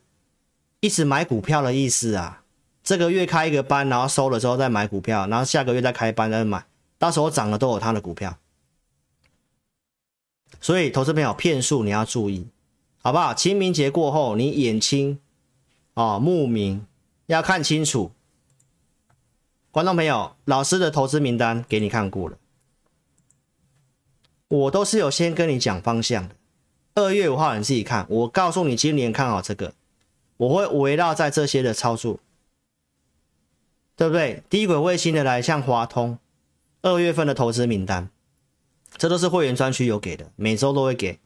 [0.82, 2.44] 一直买股票的意思啊。
[2.84, 6.66] 这个月开一个班，然后收了之后再买股票，然后下个月再开班再买，
[7.00, 8.38] 到时候涨了都有他的股票。
[10.60, 12.48] 所以投资朋友骗术你要注意，
[13.02, 13.34] 好不好？
[13.34, 15.20] 清明节过后你眼清
[15.94, 16.86] 哦，目明
[17.28, 18.12] 要看清楚。
[19.76, 22.38] 观众朋友，老师的投资名单给你看过了，
[24.48, 26.36] 我都是有先跟你讲方向的。
[26.94, 29.74] 二月五号你自己看，我告诉你今年看好这个，
[30.38, 32.22] 我会围绕在这些的操作。
[33.98, 34.44] 对不对？
[34.50, 36.20] 低轨卫星的来像华通，
[36.82, 38.10] 二月份的投资名单，
[38.96, 41.20] 这都是会员专区有给的，每周都会给。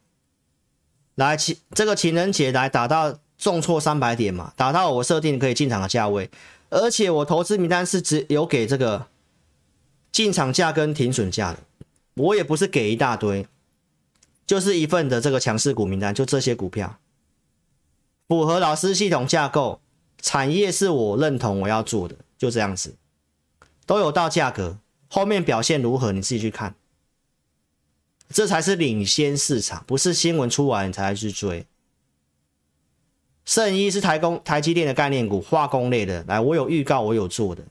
[1.13, 6.31] 来情这个情人节来打到重挫三百点嘛，打到我设定可以进场的价位，
[6.69, 9.07] 而且我投资名单是只有给这个
[10.11, 11.59] 进场价跟停损价的，
[12.15, 13.47] 我也不是给一大堆，
[14.45, 16.99] 就是一份的这个强势股名单，就这些股票，
[18.27, 19.81] 符合老师系统架构，
[20.21, 22.15] 产业是我认同我要做的。
[22.37, 22.95] 就这样子，
[23.85, 24.77] 都有到价格，
[25.09, 26.73] 后面表现如何你自己去看，
[28.29, 31.65] 这才是领先市场，不是新闻出来你才去追。
[33.49, 37.63] 圣一是台工台积电的概念股，化工类的，来，我有预告，我有做的，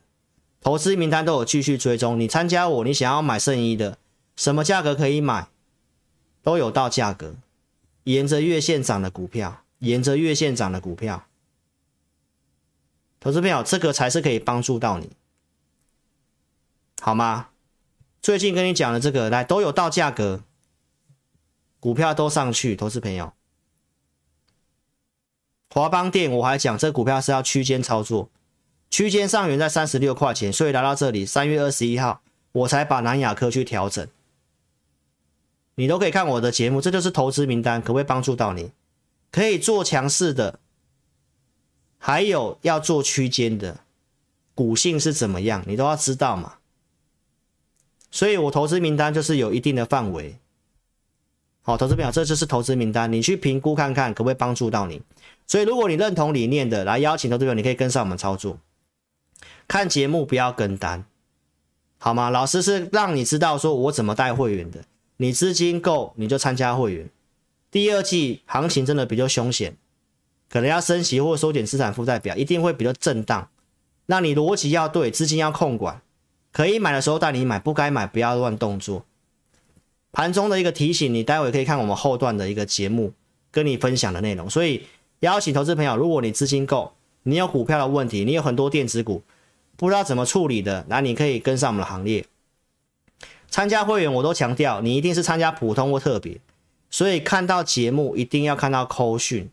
[0.60, 2.18] 投资名单都有继续追踪。
[2.18, 3.96] 你参加我，你想要买圣一的，
[4.34, 5.46] 什么价格可以买，
[6.42, 7.36] 都有到价格，
[8.02, 11.26] 沿着月线涨的股票，沿着月线涨的股票。
[13.20, 15.12] 投资朋友，这个才是可以帮助到你，
[17.00, 17.50] 好吗？
[18.20, 20.42] 最近跟你讲的这个，来都有到价格，
[21.78, 22.74] 股票都上去。
[22.74, 23.32] 投资朋友，
[25.78, 28.28] 华邦电我还讲这股票是要区间操作，
[28.90, 32.20] 区间上缘在三十六块钱，所以来到这里三月二十一号，
[32.50, 34.04] 我才把南亚科去调整。
[35.76, 38.72] 你都可以看我的节目，这就是投资名单，可不可以帮助到你？
[39.30, 40.58] 可以做强势的。
[41.96, 43.78] 还有要做区间的
[44.56, 46.54] 股性是怎么样，你都要知道嘛。
[48.10, 50.36] 所以我投资名单就是有一定的范围。
[51.62, 55.00] 好，投资表这就是投资名单，你去评估看看可不可以帮助到你。
[55.48, 58.58] 所以如果你认同理念的，来邀请投资表，你可以跟上我们操作。
[59.66, 61.04] 看节目不要跟单，
[61.98, 62.30] 好吗？
[62.30, 64.84] 老师是让你知道说我怎么带会员的，
[65.16, 67.08] 你资金够你就参加会员。
[67.70, 69.76] 第二季行情真的比较凶险。
[70.50, 73.50] 可能要升息或收减资产负债表，一定会比较震荡。
[74.06, 76.00] 那你逻辑要对，资金要控管，
[76.52, 79.04] 可以买的时候带你买，不该买不要乱动作。
[80.10, 83.12] 盘中的一个提醒，你待会可以看我们后段的一个节目，
[83.50, 84.48] 跟你分享的内容。
[84.48, 84.86] 所以
[85.20, 86.94] 邀请投资朋友，如果你资金够，
[87.24, 89.22] 你有股票的问题，你有很多电子股
[89.76, 92.24] 不知道怎么处理的，那你可以跟上我们的行列。
[93.48, 96.40] 参加会员我都强调，你一定是参加普通或特别，
[96.90, 99.50] 所以看到节目一定要看到扣讯。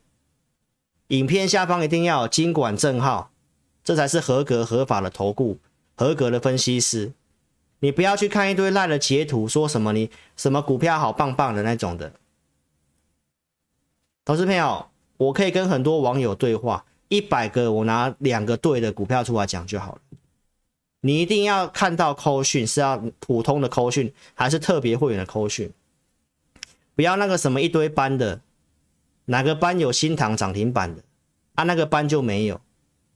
[1.09, 3.32] 影片下方一定要有金管证号，
[3.84, 5.59] 这才是合格合法的投顾，
[5.95, 7.13] 合格的分析师。
[7.80, 12.13] 你不要去看一堆赖的截图，说什么你什么股票好棒棒的那种的。
[14.24, 14.88] 投资朋友，
[15.18, 20.01] 我可以跟很多网友对话，一百个我拿两个对的股票出来讲就好了。
[21.01, 25.72] 你一定要看到扣讯是要普通的扣讯，还是特别会员的扣讯？
[26.95, 28.41] 不要那个什么一堆班的。
[29.28, 31.01] 哪个班有新塘涨停板的
[31.55, 31.63] 啊？
[31.63, 32.61] 那个班就没有。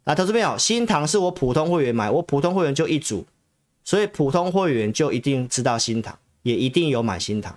[0.05, 3.27] 啊，投资朋友，新塘是我普通会员买，我普通会员就一组，
[3.83, 7.55] 所以普通会员就一定知道新塘，也一定有买新塘。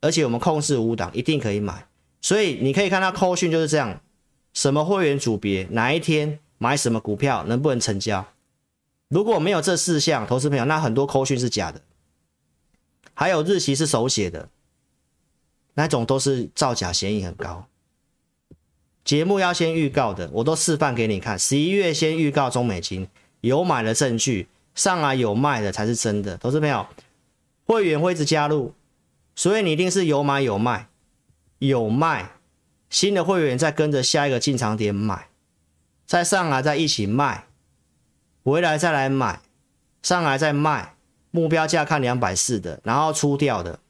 [0.00, 1.86] 而且我们控制五档，一定可以买。
[2.24, 4.00] 所以你可以看到扣讯就是这样，
[4.54, 8.26] 什么会员组别，哪一天买什么股票，能不能成交？
[9.08, 11.82] 如果没有这四项，投资朋友，那很多扣讯是假的。
[13.12, 14.48] 还有日期是手写的。
[15.74, 17.66] 那种都是造假嫌疑很高。
[19.04, 21.38] 节目要先预告的，我都示范给你看。
[21.38, 23.06] 十一月先预告中美金
[23.42, 26.38] 有买的证据，上来有卖的才是真的。
[26.38, 26.86] 投资朋友，
[27.66, 28.72] 会员会一直加入，
[29.34, 30.88] 所以你一定是有买有卖，
[31.68, 32.32] 有卖
[32.90, 35.28] 新的会员再跟着下一个进场点买，
[36.06, 37.46] 再上来再一起卖，
[38.42, 39.40] 回来再来买，
[40.02, 40.94] 上来再卖，
[41.30, 43.80] 目标价看两百四的，然后出掉的，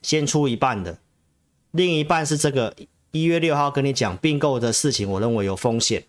[0.00, 0.98] 先出一半的，
[1.70, 2.74] 另一半是这个
[3.10, 6.04] 一月六号跟你讲并购的事情，我认为有风险。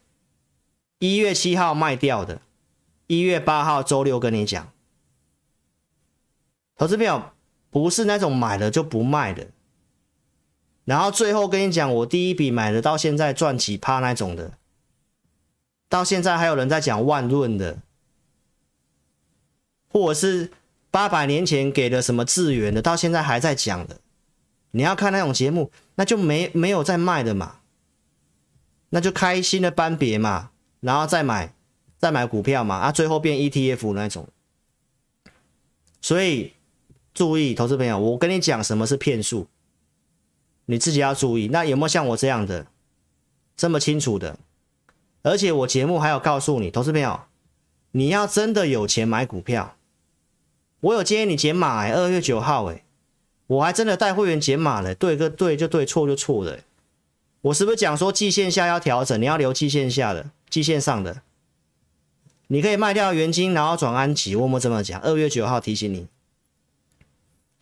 [1.00, 2.42] 一月七号卖掉的，
[3.08, 4.72] 一月八号周六跟你讲，
[6.78, 7.34] 投资票
[7.72, 9.48] 不是那种买了就不卖的，
[10.92, 14.58] 然后最后跟你讲，我第一笔买的到现在赚几趴那种的，
[15.88, 17.78] 到现在还有人在讲万润的，
[19.90, 20.52] 或者是。
[20.94, 24.02] 八百年前给的什么资源的，到现在还在讲的。
[24.72, 27.60] 你要看那种节目，那就没没有在卖的嘛，
[28.90, 31.54] 那就开新的班别嘛，然后再买
[31.98, 34.28] 再买股票嘛，啊，最后变 ETF 那种。
[36.02, 36.52] 所以
[37.14, 39.48] 注意，投资朋友，我跟你讲什么是骗术，
[40.66, 41.48] 你自己要注意。
[41.48, 42.68] 那有没有像我这样的
[43.56, 44.38] 这么清楚的？
[45.24, 47.22] 而且我节目还有告诉你，投资朋友，
[47.92, 49.76] 你要真的有钱买股票。
[50.80, 52.84] 我有建议你减码哎，二月九号哎，
[53.46, 56.64] 我还真的带会员减码了，对个对就对，错就错的。
[57.42, 61.22] 我是不是讲说季线下要调整，你要留季线下的，季线上的，
[62.48, 64.36] 你可以卖掉元金，然后转安吉。
[64.36, 66.08] 我们这么讲，二月九号提醒你，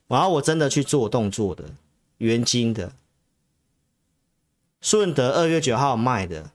[0.08, 1.66] 然后我真的去做动作的，
[2.20, 2.94] 原金的，
[4.80, 6.52] 顺德二月九号卖的，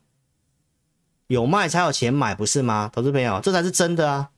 [1.27, 2.91] 有卖才有钱买，不是吗？
[2.93, 4.31] 投资朋友，这才是真的啊。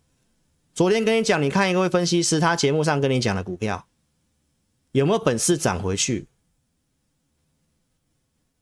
[0.72, 3.86] 昨天跟你讲，你看一位分析师，他节目上跟你讲的股票
[4.92, 6.26] 有没有本事涨回去？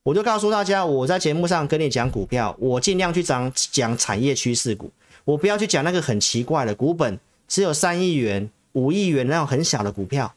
[0.05, 4.91] 我就告诉大家，我在节目上跟你讲股票，我尽量去讲讲产业趋势股，
[5.25, 10.35] 我不要去讲那个很奇怪的股本只有三亿元、五亿元那种很小的股票，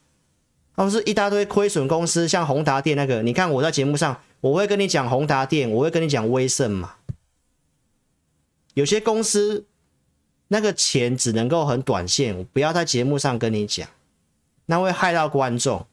[0.77, 3.21] 而不是一大堆亏损公司，像宏达电那个。
[3.21, 6.95] 你看我在节目上，我会跟你讲宏达电，我会跟你讲威盛嘛，
[8.75, 9.65] 有些公司。
[10.49, 13.85] 那个钱只能够很短线，我不要在节目上跟你讲，
[14.67, 15.85] 那会害到观众，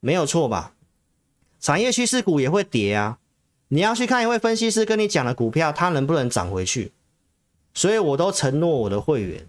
[0.00, 0.72] 没有错吧？
[1.60, 3.18] 产业趋势股也会跌啊，
[3.68, 6.92] 你要去看一位分析师跟你讲的股票，它能不能涨回去？
[7.74, 9.46] 所以我都承诺我的会员，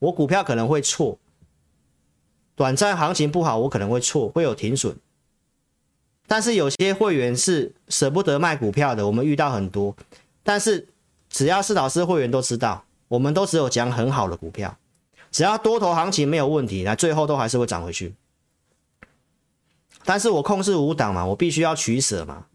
[0.00, 1.16] 我股票可能会错，
[2.56, 4.96] 短暂行情不好，我可能会错，会有停损，
[6.26, 9.96] 但是有些会员是舍不得卖股票的，我们遇到很多，
[10.42, 10.88] 但是。
[11.30, 14.78] 只要是老师会员都知道，我们都只有讲很好的股票，
[15.32, 18.14] 只要多头行情没有问题，那最后都还是会涨回去。
[20.04, 22.46] 但是我控制五档嘛，我必须要取舍嘛。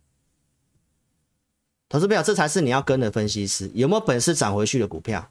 [1.89, 5.29] 投资票，这才是你要跟的分析师，有没有本事涨回去的股票，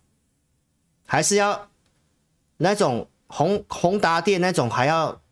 [1.06, 1.70] 还是要
[2.58, 5.22] 那种宏宏达店那种还要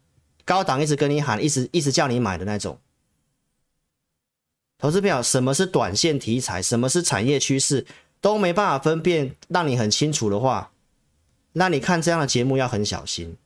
[0.44, 2.78] 高档一直跟你喊，一直一直叫你买的那种。
[4.78, 7.86] 投资票，什么是短线题材，什么是产业趋势？
[8.20, 10.72] 都没办法分辨，让你很清楚的话，
[11.52, 13.36] 那你看这样的节目要很小心，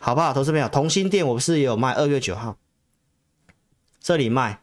[0.00, 0.32] 好不好？
[0.32, 2.56] 投资朋友，同心店我不是也有卖，二月九号
[4.00, 4.62] 这里卖，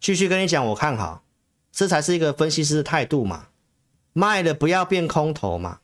[0.00, 1.22] 继续跟你讲，我看好，
[1.70, 3.48] 这才是一个分析师的态度嘛，
[4.12, 5.80] 卖了不要变空头嘛，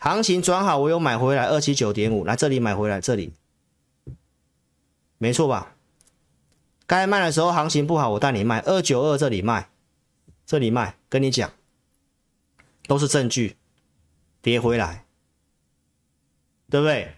[0.00, 3.34] 行情转好，我有买回来二七九点五，来这里买回来这里，
[5.18, 5.74] 没错吧？
[6.86, 9.68] 该卖的时候行情不好，我带你卖二九二这里卖。
[10.46, 11.52] 这里卖，跟你讲，
[12.88, 13.56] 都是证据，
[14.42, 15.04] 跌回来，
[16.68, 17.14] 对不对？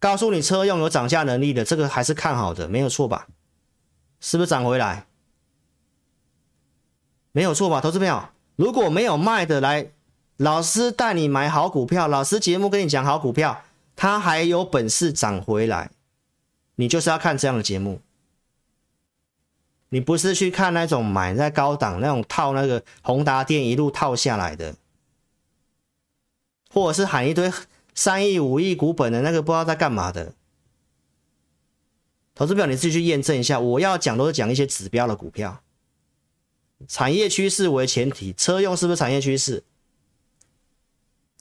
[0.00, 3.28] 告诉你车用有涨价能力的，这个还是看好的，没有错吧？
[4.18, 5.06] 是不是涨回来？
[7.30, 7.80] 没有错吧？
[7.80, 9.92] 投资朋友，如果没有卖的来，
[10.40, 13.62] 老师带你买好股票，老师节目跟你讲好股票，
[13.94, 15.90] 它还有本事涨回来，
[16.76, 18.00] 你就是要看这样的节目。
[19.90, 24.76] 你不是去看那种买在高档那种套那个宏达电一路套下来的，
[26.72, 27.52] 或者是喊一堆
[27.94, 30.32] 三亿五亿股本的那个不知道在干嘛的。
[32.34, 33.60] 投资表你自己去验证一下。
[33.60, 35.60] 我要讲都是讲一些指标的股票，
[36.88, 39.64] 产业趋势为前提，车用是不是产业趋势？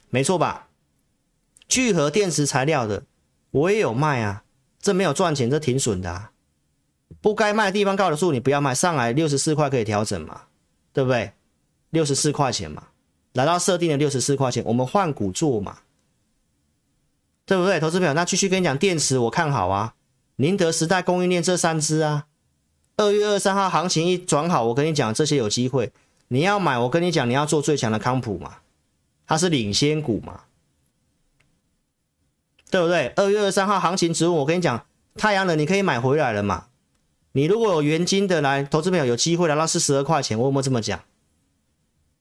[0.09, 0.67] 没错吧？
[1.67, 3.03] 聚合电池材料的
[3.51, 4.43] 我也有卖啊，
[4.79, 6.31] 这没有赚钱，这挺损的啊。
[7.21, 10.43] 不该卖的地方告的诉你不要卖，上来六十四块可以调整嘛，
[10.93, 11.33] 对不对？
[11.89, 12.89] 六十四块钱嘛，
[13.33, 15.79] 来到设定的六十四块钱，我们换股做嘛，
[17.45, 17.79] 对不对？
[17.79, 19.95] 投资朋友，那继续跟你讲电池，我看好啊，
[20.35, 22.27] 宁德时代供应链这三只啊，
[22.97, 25.91] 二月二三号行情一转好，我跟你讲这些有机会，
[26.27, 28.57] 你要买，我跟你讲你要做最强的康普嘛，
[29.29, 30.45] 它是领先股嘛，
[32.71, 33.09] 对不对？
[33.09, 36.65] 二月二三号行情之后，我跟你讲太阳能你可以买回来了嘛。
[37.33, 41.03] 你如果有元金的来，投资朋友有机会来到四十二块钱，我有没有这么讲？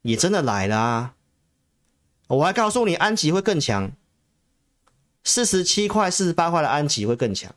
[0.03, 1.15] 也真的来了啊！
[2.27, 3.91] 我还告诉你安吉会更强，
[5.25, 7.55] 四十七块、四十八块的安吉会更强，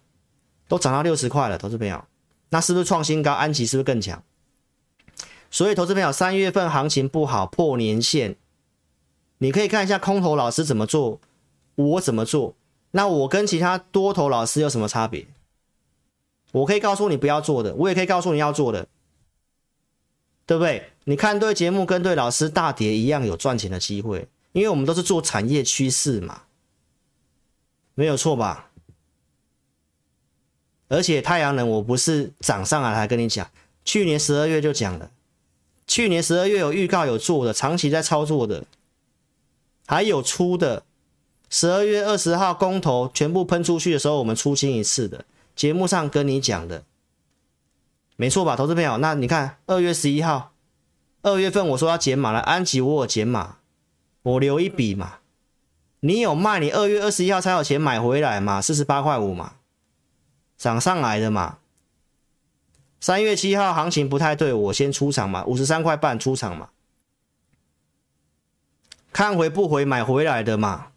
[0.70, 2.06] 都涨到六十块了，投资朋友，
[2.52, 3.34] 那是不是创新高？
[3.34, 4.24] 安吉是不是更强？
[5.52, 8.38] 所以，投资朋友，三月份行情不好，破年线，
[9.44, 11.20] 你可以看一下空头老师怎么做，
[11.74, 12.54] 我怎么做。
[12.92, 15.26] 那我跟其他多头老师有什么差别？
[16.52, 18.88] 我可以告诉你不要做的，我也可以告诉你要做的，
[20.46, 20.92] 对不对？
[21.06, 26.44] 你看对节目跟对老师，大跌一样有赚钱的机会，因为我们都是做产业趋势嘛，
[27.96, 28.70] 没有错吧？
[30.88, 33.50] 而且太阳能我不是涨上来还跟你讲，
[33.84, 35.10] 去年十二月就讲了。
[35.88, 38.64] 去年十二月有预告有做的，长期在操作的，
[39.86, 40.84] 还有出的。
[41.50, 46.86] 十二月二十号公投全部喷出去的时候，我们出清一次的，节目上跟你讲的，
[48.16, 48.98] 没错吧，投资朋友？
[49.00, 50.54] 那你看二月十一号，
[51.24, 53.58] 二月份我说要减码了，安吉我有减码，
[54.22, 55.16] 我留一笔嘛。
[56.00, 59.56] 你有卖，你二月二十一号才有钱买回来嘛，四十八块五嘛，
[60.58, 61.58] 涨上来的嘛。
[63.02, 66.70] 三月七号行情不太对，我先出场嘛，五十三块半出场嘛，
[69.14, 70.92] 看回不回买回来的嘛，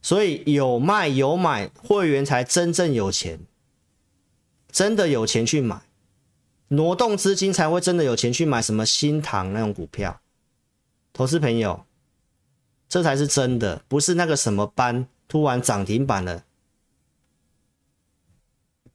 [0.00, 3.40] 所以有卖有买，会员才真正有钱，
[4.70, 5.82] 真的有钱去买，
[6.68, 10.20] 挪动资金才会真的有钱去买什么新塘那种股票，
[11.12, 11.84] 投资朋友，
[12.88, 16.44] 这才是真的，不是那个什么班突然涨停板了，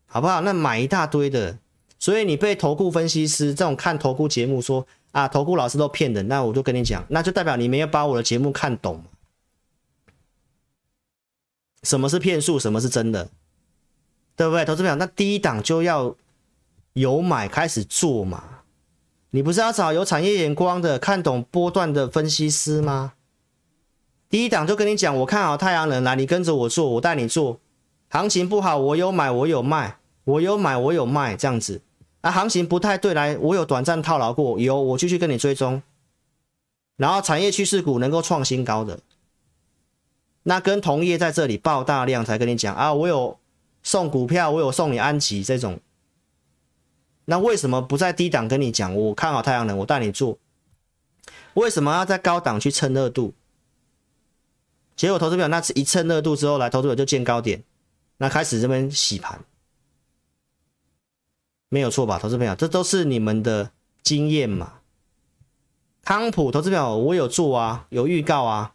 [0.06, 0.42] 好不好？
[0.42, 1.60] 那买一大堆的。
[2.00, 9.04] 所以你被投顾分析师这种看投顾节目说啊，投顾老师都骗人，那我就跟你讲，那就代表你没有把我的节目看懂。
[11.84, 13.30] 什么是骗术，什么是真的，
[14.36, 14.64] 对不对？
[14.64, 16.16] 投资朋友，那第一档就要
[16.94, 18.44] 有买开始做嘛。
[19.32, 23.14] 你不是要找有产业眼光的、看懂波段的分析师吗？
[24.30, 27.60] 第一档就跟你讲，我看好太阳能，来，你跟着我做，我带你做。
[28.10, 31.82] 行情不好，我有买，我有卖，我有买，我有卖，这样子。
[32.22, 35.82] 啊，行情不太对，来，我有短暂套牢过，有，我继续跟你追踪，
[36.96, 39.00] 然后产业趋势股能够创新高的，
[40.44, 43.40] 那跟同业在这里爆大量才跟你讲啊，我有
[43.82, 45.80] 送股票，我有送你安吉这种，
[47.26, 48.96] 那为什么不在低档跟你讲？
[48.96, 50.38] 我看好太阳能，我带你做，
[51.56, 53.34] 为什么要在高档去蹭热度？
[54.96, 57.64] 结果投资表那次一蹭热度之后，来投资表就见高点，
[58.18, 59.44] 那开始这边洗盘。
[61.74, 63.72] 没有错吧，投资朋友，这都是你们的
[64.04, 64.80] 经验嘛。
[66.04, 68.74] 康普投资朋友，我有做啊，有预告啊，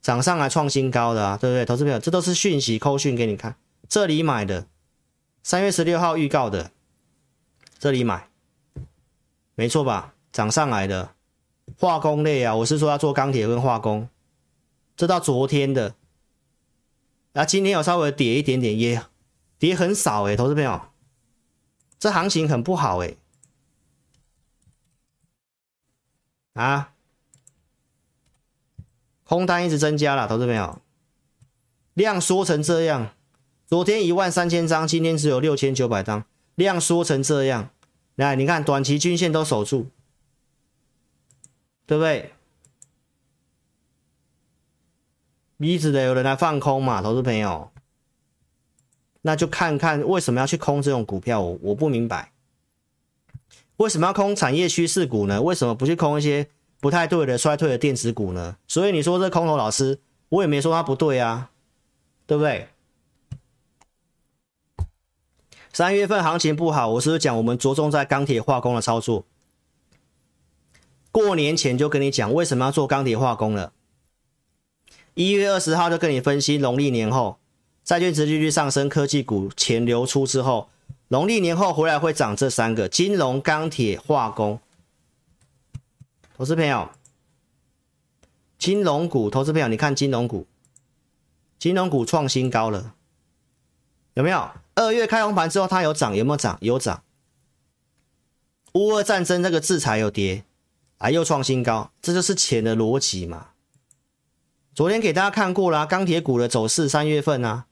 [0.00, 1.66] 涨上来创新高的啊，对不对？
[1.66, 3.54] 投资朋友，这都是讯息扣讯给你看，
[3.86, 4.66] 这里买的，
[5.42, 6.70] 三月十六号预告的，
[7.78, 8.28] 这里买，
[9.54, 10.14] 没错吧？
[10.32, 11.10] 涨上来的
[11.78, 14.08] 化工类啊，我是说要做钢铁跟化工，
[14.96, 15.94] 这到昨天的，
[17.34, 19.02] 啊，今天有稍微跌一点点，也
[19.58, 20.80] 跌很少诶，投资朋友。
[21.98, 23.16] 这行情很不好哎，
[26.54, 26.92] 啊，
[29.24, 30.80] 空单一直增加了，投资朋友，
[31.94, 33.14] 量缩成这样，
[33.66, 36.24] 昨天一万三千张，今天只有六千九百张，
[36.54, 37.70] 量缩成这样，
[38.14, 39.88] 来，你看短期均线都守住，
[41.84, 42.32] 对不对？
[45.58, 47.72] 一直的有人来放空嘛，投资朋友。
[49.22, 52.32] 那就看看为什么要去空这种股票，我我不明白，
[53.78, 55.42] 为什么要空产业趋势股呢？
[55.42, 56.48] 为什么不去空一些
[56.80, 58.56] 不太对的衰退的电子股呢？
[58.68, 61.50] 所以你说这空头老师，我也没说他不对啊，
[62.26, 62.68] 对不对？
[65.72, 69.24] 三月份行情不好，我是不是讲我们着重在钢铁化工的操作？
[71.10, 73.72] 过年前就跟你讲为什么要做钢铁化工了，
[75.14, 77.38] 一月二十号就跟你分析农历年后。
[77.88, 80.68] 债券值利率上升，科技股钱流出之后，
[81.08, 84.60] 农历年后回来会涨这三个：金融、钢铁、化工。
[86.36, 86.90] 投资朋友，
[88.58, 90.46] 金融股，投资朋友，你看金融股，
[91.58, 92.92] 金融股创新高了，
[94.12, 94.50] 有没有？
[94.74, 96.58] 二月开红盘之后，它有涨，有没有涨？
[96.60, 97.02] 有涨。
[98.74, 100.44] 乌俄战争这个制裁有跌，
[100.98, 103.52] 啊，又创新高，这就是钱的逻辑嘛。
[104.74, 107.64] 昨天给大家看过了，钢铁股的走势，三月份啊。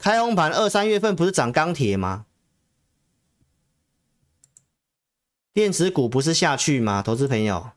[0.00, 2.24] 开红盘二三月份不是涨钢铁吗？
[5.52, 7.02] 电子股不是下去吗？
[7.02, 7.72] 投资朋友，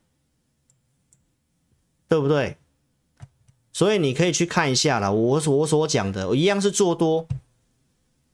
[2.08, 2.56] 对不对？
[3.74, 5.10] 所以你可以去看一下啦。
[5.12, 7.28] 我我所讲的，我一样是做多，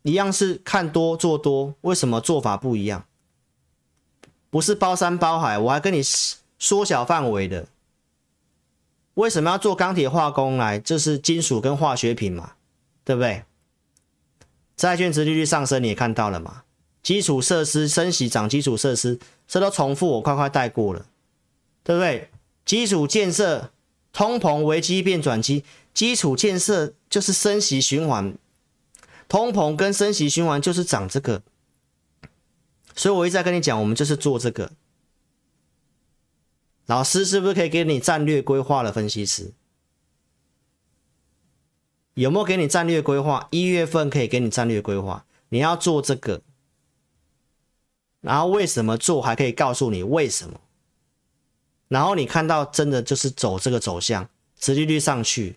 [0.02, 3.04] 一样是看多做多，为什么做法不一样？
[4.50, 6.00] 不是包山包海，我还跟你
[6.60, 7.66] 缩小范围的，
[9.14, 10.78] 为什么要做钢铁化工来？
[10.78, 12.52] 就是金属跟化学品嘛，
[13.02, 13.42] 对不对？
[14.80, 16.62] 债券值利率上升，你也看到了嘛？
[17.02, 21.04] 基础设施升息涨基础设施，这都重复，我快快带过了，
[21.84, 22.30] 对不对？
[22.64, 23.72] 基础建设，
[24.10, 28.34] 通膨危机变转机，基础建设就是升息循环，
[29.28, 31.42] 通膨跟升息循环就是涨这个，
[32.96, 34.72] 所以我一直在跟你讲，我们就是做这个。
[36.86, 39.52] 老师是不是可以给你战略规划的分析师？
[42.20, 43.48] 有没有给你战略规划？
[43.50, 46.42] 一月份可以给你战略规划，你要做这个，
[48.20, 49.22] 然后为什么做？
[49.22, 50.60] 还可以告诉你为什么。
[51.88, 54.28] 然后你看到真的就是走这个走向，
[54.58, 55.56] 殖利率上去，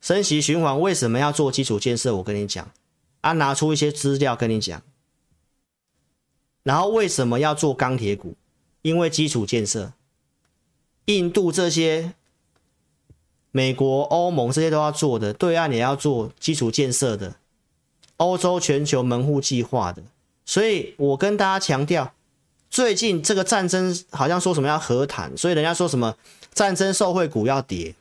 [0.00, 2.14] 升息循环，为什么要做基础建设？
[2.14, 2.70] 我跟你讲，
[3.22, 4.80] 啊，拿出一些资料跟你讲。
[6.62, 8.36] 然后为什么要做钢铁股？
[8.82, 9.92] 因为基础建设。
[11.06, 12.14] 印度这些、
[13.52, 17.36] 美国、欧盟这些都要做的，对岸也要做基础建设的，
[18.16, 20.02] 欧洲全球门户计划的，
[20.44, 22.12] 所以我跟大家强调，
[22.68, 26.16] 最近这个战争好像说什么要和谈，所以人家说什么
[26.52, 27.94] 战争受惠股要跌，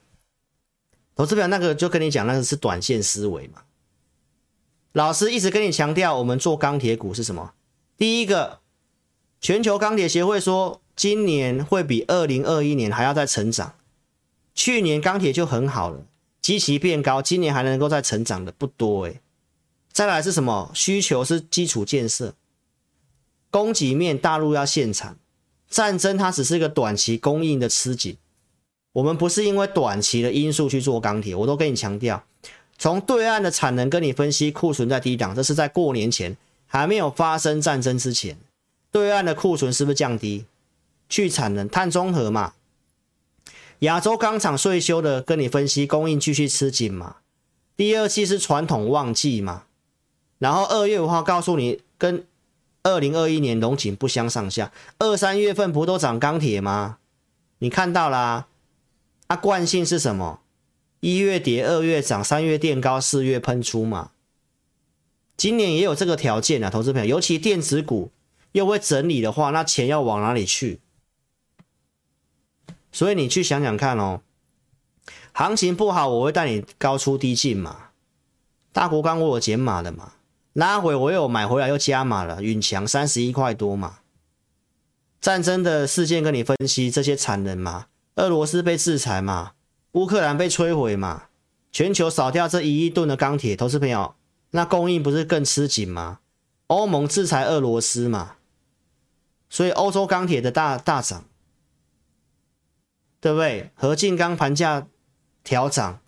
[1.16, 3.62] 投资表那个就跟你讲，那个是短线思维嘛。
[4.94, 7.54] 老师一直跟你强调，我们做钢铁股是什么？
[7.98, 8.60] 第一个，
[9.40, 10.80] 全球钢铁协会说。
[10.94, 13.74] 今年会比二零二一年还要再成长，
[14.54, 16.06] 去年钢铁就很好了，
[16.42, 19.22] 基期变高，今年还能够再成长的不多诶。
[19.92, 20.72] 再来是什么？
[20.74, 22.34] 需求是基础建设，
[23.50, 25.18] 供给面大陆要限产，
[25.70, 28.18] 战争它只是一个短期供应的吃紧，
[28.94, 32.24] 我们不是因为短期的因素去做钢铁，我都跟你强调，
[32.78, 36.38] 从对岸的产能跟你分析库存在低档，这是在过年前
[36.68, 38.38] 还没有发生战争之前，
[38.92, 40.46] 对岸的库存是不是降低？
[41.10, 42.54] 去产能碳中和嘛，
[43.82, 47.18] 亚洲钢厂税修的跟你分析供应继续吃紧嘛，
[47.76, 49.64] 第二季是传统旺季嘛，
[50.38, 52.28] 然后二月五号告诉你跟
[52.84, 57.00] 二零二一年荣景不相上下，二三月份不都涨钢铁吗？
[57.58, 58.48] 你看到啦，
[59.26, 60.42] 啊惯性是什么？
[61.00, 64.12] 一月跌，二月涨，三月垫高，四月喷出嘛，
[65.36, 68.12] 今年也有这个条件啊，投资朋友，尤其电子股
[68.52, 70.80] 又会整理的话，那钱要往哪里去？
[72.92, 74.22] 所以你去想想看哦，
[75.32, 77.88] 行情不好，我会带你高出低进嘛。
[78.74, 80.14] 大国钢我有减码的嘛，
[80.54, 84.00] 拉回我有买回来又加码了，允强三十一块多嘛。
[85.20, 89.52] 战争的事件跟你分析这些产能嘛，俄罗斯被制裁嘛，
[89.92, 91.26] 乌克兰被摧毁嘛，
[91.72, 94.16] 全球少掉这一亿吨的钢铁，投资朋友，
[94.52, 96.20] 那供应不是更吃紧吗？
[96.68, 98.36] 欧盟制裁俄罗斯嘛，
[99.50, 101.26] 所以欧洲钢铁的大大涨。
[103.22, 103.70] 对不对？
[103.76, 104.88] 合金钢盘价
[105.44, 106.00] 调涨，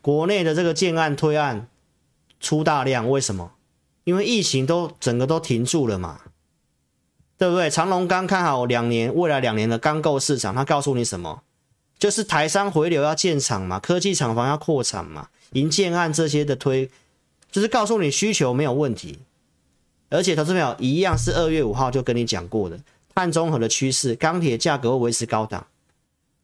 [0.00, 1.68] 国内的这个建案推案
[2.40, 3.52] 出大量，为什么？
[4.04, 6.22] 因为疫情都整个都停住了嘛，
[7.36, 7.68] 对不对？
[7.68, 11.42] 长隆刚看好两年，未来两年的钢构市场，他告诉你什么？
[11.98, 16.90] 就是台商回流要建厂嘛，科技厂房要扩产嘛，营建案这些的推，
[17.50, 19.18] 就是告诉你需求没有问题，
[20.08, 22.80] 而且投资朋友一样是二月五号就跟你讲过的，
[23.14, 25.66] 碳中和的趋势，钢铁价格会维持高档。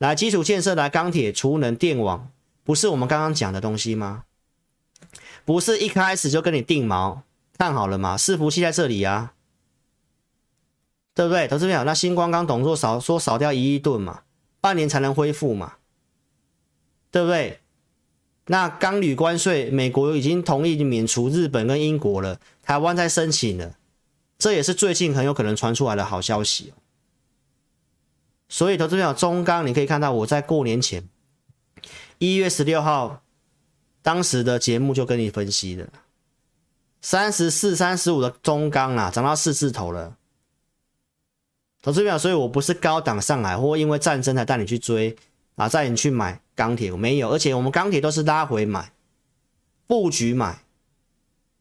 [0.05, 2.31] 来基础建设，来钢铁、储能、电网，
[2.63, 4.25] 不是我们刚刚讲的东西吗？
[5.47, 7.21] 不是一开始就跟你定锚
[7.57, 8.15] 看好了吗？
[8.15, 9.33] 伺服器在这里啊，
[11.15, 11.49] 对不对？
[11.49, 14.25] 投资朋友，那新光刚董座少说少掉一亿吨嘛，
[14.61, 15.77] 半年才能恢复嘛，
[17.11, 17.61] 对不对？
[18.49, 23.77] 那钢铝关税，美国已经同意免除日本跟英国了，台湾在申请了，
[24.37, 26.75] 这也是最近很有可能传出来的好消息。
[28.49, 31.09] 所以，投资朋友，中钢你可以看到，我在过年前
[32.19, 33.23] 一月十六号
[34.03, 35.89] 当时的节目就跟你分析了，
[37.01, 40.17] 三十四、三十五的中钢啊，涨到四字头了。
[41.83, 45.17] 投资朋友，所以我不是高档上来，或因为战争才带你去追
[45.57, 47.31] 啊，带你去买钢铁，我没有。
[47.31, 48.93] 而且我们钢铁都是拉回买，
[49.87, 50.61] 布局买，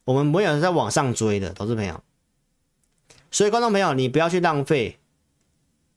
[0.05, 2.01] 我们没有人在往上追的，投资朋友。
[3.31, 4.99] 所以，观众朋友，你不要去浪费。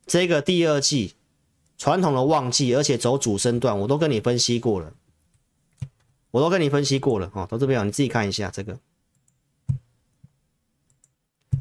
[0.07, 1.15] 这个第二季
[1.77, 4.93] 传统的旺季，而且走主升段，我都跟你分析过了，
[6.31, 8.79] 我都跟你分析过了哦，投资朋友你自己看一下这个。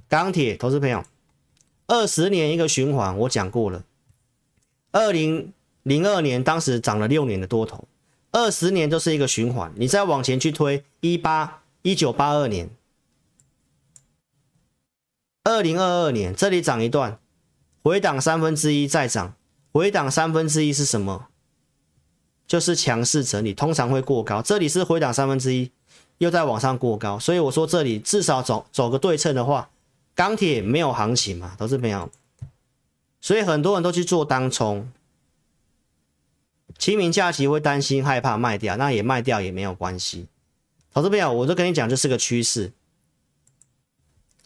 [0.08, 1.04] 钢铁，投资朋友
[1.88, 3.84] 二十年一个循环，我讲过了，
[4.92, 5.52] 二零
[5.82, 7.88] 零二年当时涨了六年的多头，
[8.32, 12.70] 二十年都是一个循环，你再往前去推一八一九八二年，
[15.44, 17.20] 二零二二年这里涨一段。
[17.86, 19.36] 回档三分之一再涨，
[19.72, 21.28] 回档三分之一是什么？
[22.48, 24.42] 就是强势整理，通常会过高。
[24.42, 25.72] 这里是回档三分之一，
[26.18, 29.70] 又在往上过高，所以我说这里至少走走个对称的话，
[30.16, 32.10] 钢铁没有行情嘛，都是没有。
[33.22, 34.92] 所以很多人都去做当冲，
[36.80, 40.26] 清明假期会担心害怕卖掉，那也卖掉也没有关系。
[40.92, 42.74] 投资朋友，我都跟你讲，这是个趋势。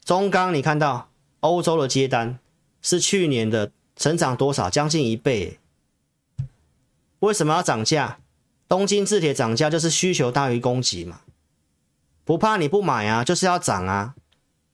[0.03, 1.09] 中钢，你看到
[1.39, 2.37] 欧洲的接单
[2.81, 4.69] 是去年的成长多少？
[4.69, 5.59] 将近一倍。
[7.19, 8.19] 为什么要涨价？
[8.67, 11.21] 东京制铁涨价就是需求大于供给嘛，
[12.23, 14.15] 不怕你不买啊，就是要涨啊，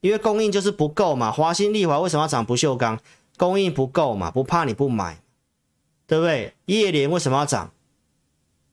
[0.02, 1.32] 因为供应就是不够嘛。
[1.32, 3.00] 华新丽华为什么要涨不锈钢？
[3.38, 5.22] 供应不够嘛，不怕你不买，
[6.06, 6.54] 对不对？
[6.66, 7.72] 叶莲为什么要涨？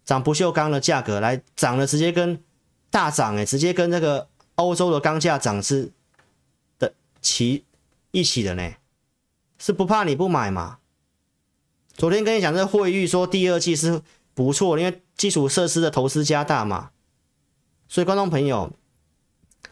[0.04, 2.42] 涨不锈钢的价格来涨了，直接跟
[2.90, 5.92] 大涨哎，直接跟那个欧洲的钢价涨是
[6.78, 6.92] 的。
[7.20, 7.64] 齐
[8.10, 8.72] 一起的呢，
[9.62, 10.78] 是不怕你不买嘛？
[11.94, 14.02] 昨天跟你讲这惠誉说第二季是
[14.34, 16.90] 不错，因为基础设施的投资加大嘛。
[17.86, 18.72] 所以观众朋友，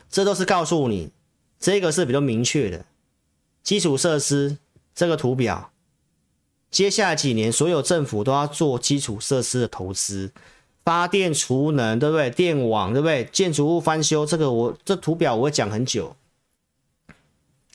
[0.08, 1.10] 这都是告诉你，
[1.58, 2.86] 这个是比较明确的
[3.64, 4.58] 基础设施
[4.94, 5.72] 这个图表。
[6.70, 10.30] 接下来几年，所有政府都要做基础设施的投资，
[10.84, 12.30] 发电、储能，对不对？
[12.30, 13.24] 电网，对不对？
[13.32, 16.14] 建筑物翻修，这个我这图表我会讲很久。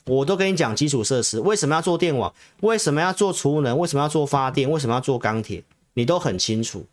[0.06, 2.32] 我都跟你讲基础设施，为什么要做电网？
[2.60, 3.76] 为什么要做储能？
[3.76, 4.70] 为什么要做发电？
[4.70, 5.64] 为什么要做钢铁？
[5.94, 6.86] 你都很清楚。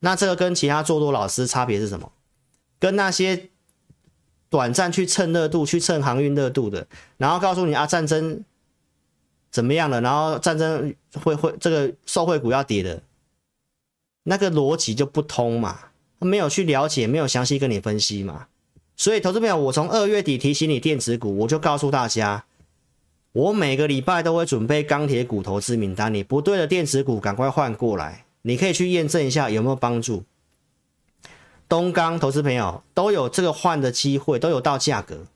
[0.00, 2.12] 那这个跟其他做多老师差别是什么？
[2.78, 3.48] 跟那些
[4.50, 6.86] 短暂去蹭热度、去蹭航运热度的，
[7.16, 8.44] 然后告诉你啊战争
[9.50, 13.02] 怎么样了，然后战争会会这个受惠股要跌的，
[14.24, 15.78] 那个逻辑就不通嘛，
[16.18, 18.46] 没有去了解，没有详细跟你分析嘛。
[18.96, 22.44] 所以，投资朋友，我从二月底提醒你电子股，我就告诉大家，
[23.32, 30.22] 我每个礼拜都会准备钢铁股投资名单，你不对的电子股赶快换过来，你可以去验证一下有没有帮助。
[31.68, 35.26] 东钢投资朋友都有这个换的机会，都有到价格，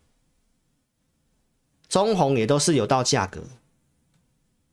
[1.89, 3.43] 中红也都是有到价格，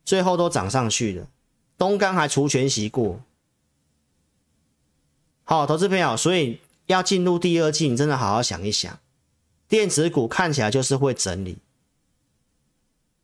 [0.05, 1.27] 最后都涨上去了。
[1.75, 3.19] 东钢还除权息过，
[5.43, 6.59] 好，投资朋友，所以。
[6.87, 8.99] 要进入第二季，你真的好好想一想，
[9.67, 11.57] 电子股看起来就是会整理。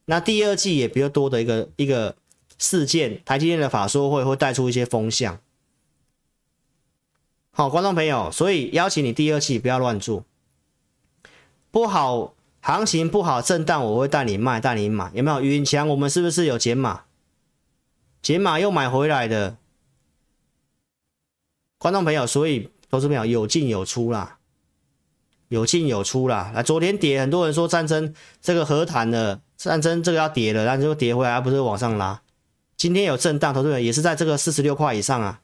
[0.06, 2.16] 那第二季也比较多的一个一个
[2.58, 5.40] 事件，台积电的法说会会带出一些风向。
[7.52, 10.26] 好，观众朋友，所以邀请你第二季不要乱做，
[11.70, 15.42] 不好行情不好震荡，我会带你卖，带你买，有没有？
[15.42, 17.04] 云强，我们是不是有减码？
[18.24, 19.58] 减码又买回来的，
[21.78, 22.72] 观众朋友，所以。
[22.92, 24.38] 投资朋友有进有出啦，
[25.48, 26.52] 有进有出啦。
[26.54, 32.22] 来，昨天跌，很多人说战争这个和谈了，战争这个要跌了，但是又跌回来，而不是往上拉。
[32.76, 35.40] 今天有震荡，投资朋友也是在这个四十六块以上啊。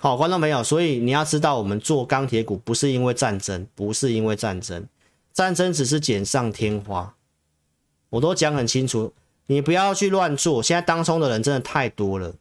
[0.00, 4.84] 好，观众朋友，所以你要知道，我们做钢铁股不是因为战争，不是因为战争，
[5.32, 7.14] 战争只是锦上添花。
[8.10, 9.14] 我都讲很清楚，
[9.46, 10.60] 你不要去乱做。
[10.60, 12.34] 现在当冲的人真的太多了。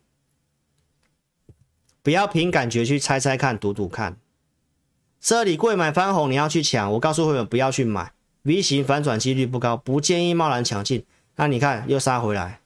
[2.03, 4.17] 不要凭感觉去猜猜看、赌赌看。
[5.19, 6.91] 这里柜买翻红，你要去抢。
[6.93, 8.13] 我告诉会员不要去买
[8.43, 11.05] ，V 型反转几率不高，不建议贸然抢进。
[11.35, 12.59] 那你看又杀回来。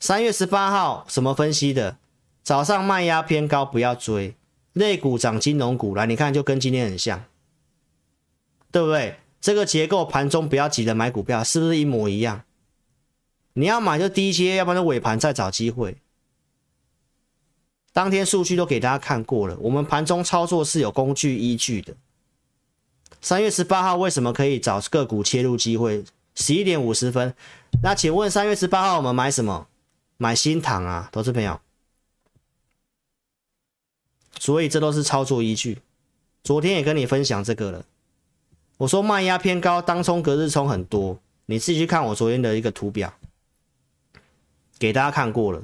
[0.00, 1.98] 三月十八号什么分析的？
[2.42, 4.34] 早上卖压偏高，不要追。
[4.72, 7.24] 类股涨，金融股来，你看就跟今天很像，
[8.72, 9.16] 对不对？
[9.40, 12.42] 这个结构盘中不要急着买股票，是不是一模一样？
[13.52, 15.98] 你要买就低接，要不然就尾盘再找机会。
[17.92, 21.94] 当天数据都给大家看过了，我们盘中操作是有工具依据的。
[23.20, 26.04] 三月十八号为什么可以找个股切入机会？
[26.36, 27.34] 十一点五十分，
[27.82, 29.66] 那请问三月十八号我们买什么？
[30.16, 31.60] 买新塘啊，投资朋友。
[34.38, 35.78] 所以这都是操作依据。
[36.42, 37.84] 昨天也跟你分享这个了，
[38.78, 43.12] 我说卖压偏高，当冲隔日冲很多，你自己去看我昨天的一个图表，
[44.78, 45.62] 给大家看过了。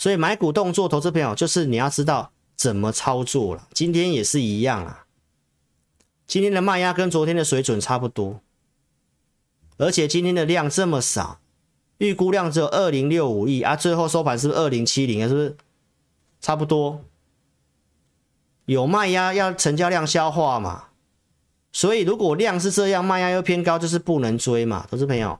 [0.00, 3.68] 所以买股动作，投资朋友就是你要知道怎么操作了。
[3.74, 5.04] 今天也是一样啊，
[6.26, 8.40] 今天的卖压跟昨天的水准差不多，
[9.76, 11.38] 而且今天的量这么少，
[11.98, 15.28] 预估量只有二零六五亿啊，最后收盘是不是二零七零啊？
[15.28, 15.54] 是不是
[16.40, 17.04] 差不多？
[18.64, 20.84] 有卖压要成交量消化嘛，
[21.72, 25.38] 所以如果量是这样，卖压又偏高，就是不能追嘛，投资朋友。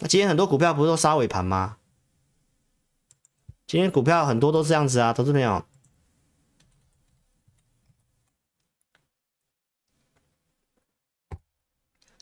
[0.00, 1.78] 那今天很多股票不是都杀尾盘吗？
[3.72, 5.64] 今天股票很多都是这样子啊，投资朋友，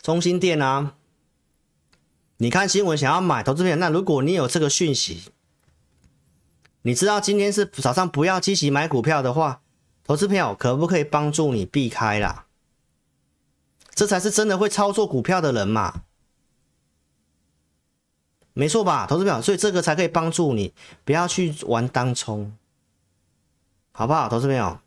[0.01, 0.95] 中心店啊，
[2.37, 5.33] 你看新闻想要买，投资朋友，那如果你有这个讯息，
[6.83, 9.61] 你知道今天是早上不要积极买股票的话，
[10.05, 12.47] 投资朋友可不可以帮助你避开啦？
[13.93, 16.05] 这才是真的会操作股票的人嘛，
[18.53, 19.41] 没错吧，投资朋友？
[19.41, 20.73] 所以这个才可以帮助你
[21.05, 22.53] 不要去玩当冲，
[23.93, 24.79] 好不好，投资朋友？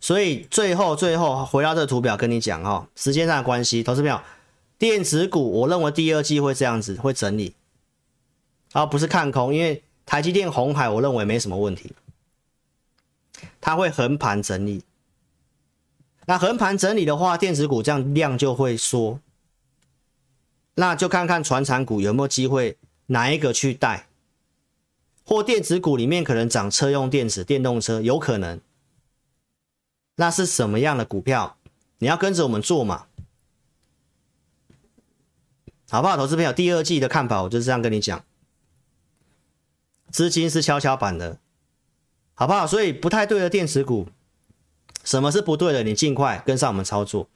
[0.00, 4.20] 所以最后最后回到这个图表跟你讲哦，时间上的关系，投资朋友，
[4.78, 7.54] 电子股我认为第二季会这样子会整理，
[8.72, 11.92] 而不是看空，因为台积电、红海我认为没什么问题，
[13.60, 14.84] 它会横盘整理。
[16.26, 19.18] 那横盘整理的话，电子股这样量就会缩，
[20.80, 24.06] 那就看看船产股有没有机会哪一个去带，
[25.24, 28.60] 或电子股里面可能涨车用电子、电动车有可能。
[30.14, 31.56] 那是什么样的股票？
[31.98, 33.06] 你要跟着我们做嘛，
[35.90, 36.16] 好不好？
[36.16, 38.24] 投资朋友，第二季的看法我就是这样跟你讲，
[40.12, 41.40] 资金是跷跷板的，
[42.34, 42.68] 好不好？
[42.68, 44.06] 所以不太对的电子股，
[45.02, 45.82] 什么是不对的？
[45.82, 47.28] 你尽快跟上我们操作。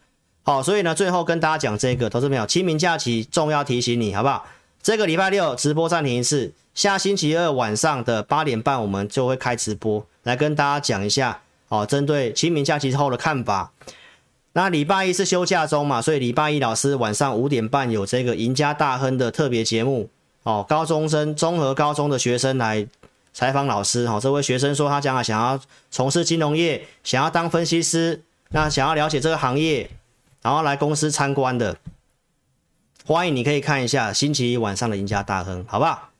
[0.44, 4.47] 好，所以呢，最后跟大家讲这个，投资朋友，清明假期重要提醒你，好不好？
[4.82, 11.40] 这个礼拜六直播暂停一次，下星期二晚上的八点半我们就会开直播，来跟大家讲一下。
[11.69, 13.73] 哦，针对清明假期之后的看法，
[14.52, 20.10] 那礼拜一是休假中嘛，所以礼拜一老师晚上五点半有这个赢家大亨的特别节目。
[20.43, 22.86] 哦，高中生综合高中的学生来
[23.32, 24.05] 采访老师。
[24.06, 25.59] 哦，这位学生说他将来想要
[25.90, 28.20] 从事金融业，想要当分析师，
[28.51, 29.89] 那想要了解这个行业，
[30.43, 31.78] 然后来公司参观的，
[33.06, 36.10] 欢迎你可以看一下星期一晚上的赢家大亨，好不好？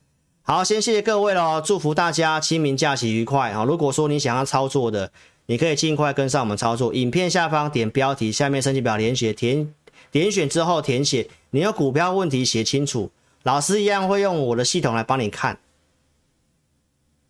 [0.45, 3.65] 好，先谢谢各位喽，祝福大家清明假期愉快啊！
[3.65, 5.13] 如果说你想要操作的，
[5.47, 9.73] 你可以尽快跟上我们操作，影片下方点标题，下面申请表填写，填
[10.11, 13.11] 点选之后填写你有股票问题写清楚，
[13.45, 15.59] 老师一样会用我的系统来帮你看，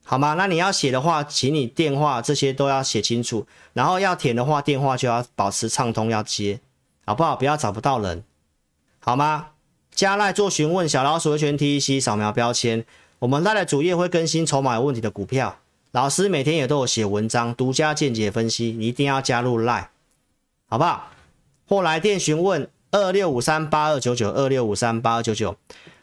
[0.05, 0.35] 好吗？
[0.35, 6.61] 那你要写的话，请你电话这些都要写清楚，然后要填的话，电话就要保持畅通，要接，
[7.13, 7.37] 好不好？
[7.37, 8.25] 不要找不到人，
[8.99, 9.49] 好吗？
[9.95, 12.87] 加赖做询问，小老鼠维权 TEC 扫描标签，
[13.19, 15.59] 我们赖的主页会更新筹码有问题的股票。
[15.91, 19.91] 老师每天也都有写文章，独家见解分析，你一定要加入赖
[20.71, 21.11] 好不好？
[21.69, 25.55] 或来电询问二六五三八二九九二六五三八二九九。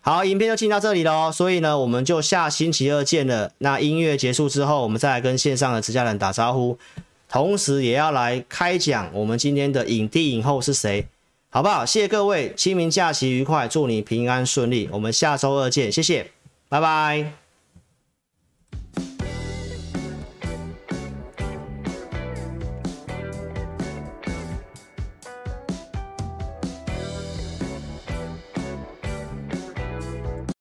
[0.01, 3.51] 好，影片就进到这里了，所以呢，我们就下星期二见了。
[3.57, 6.77] 那音乐结束之后，我们再来跟线上的持家人打招呼，
[7.29, 11.05] 同时也要来开讲我们今天的影帝影后是谁，
[11.49, 11.85] 好不好？
[11.85, 14.89] 谢谢各位，清明假期愉快，祝你平安顺利。
[14.91, 16.31] 我们下周二见，谢谢，
[16.67, 17.48] 拜拜。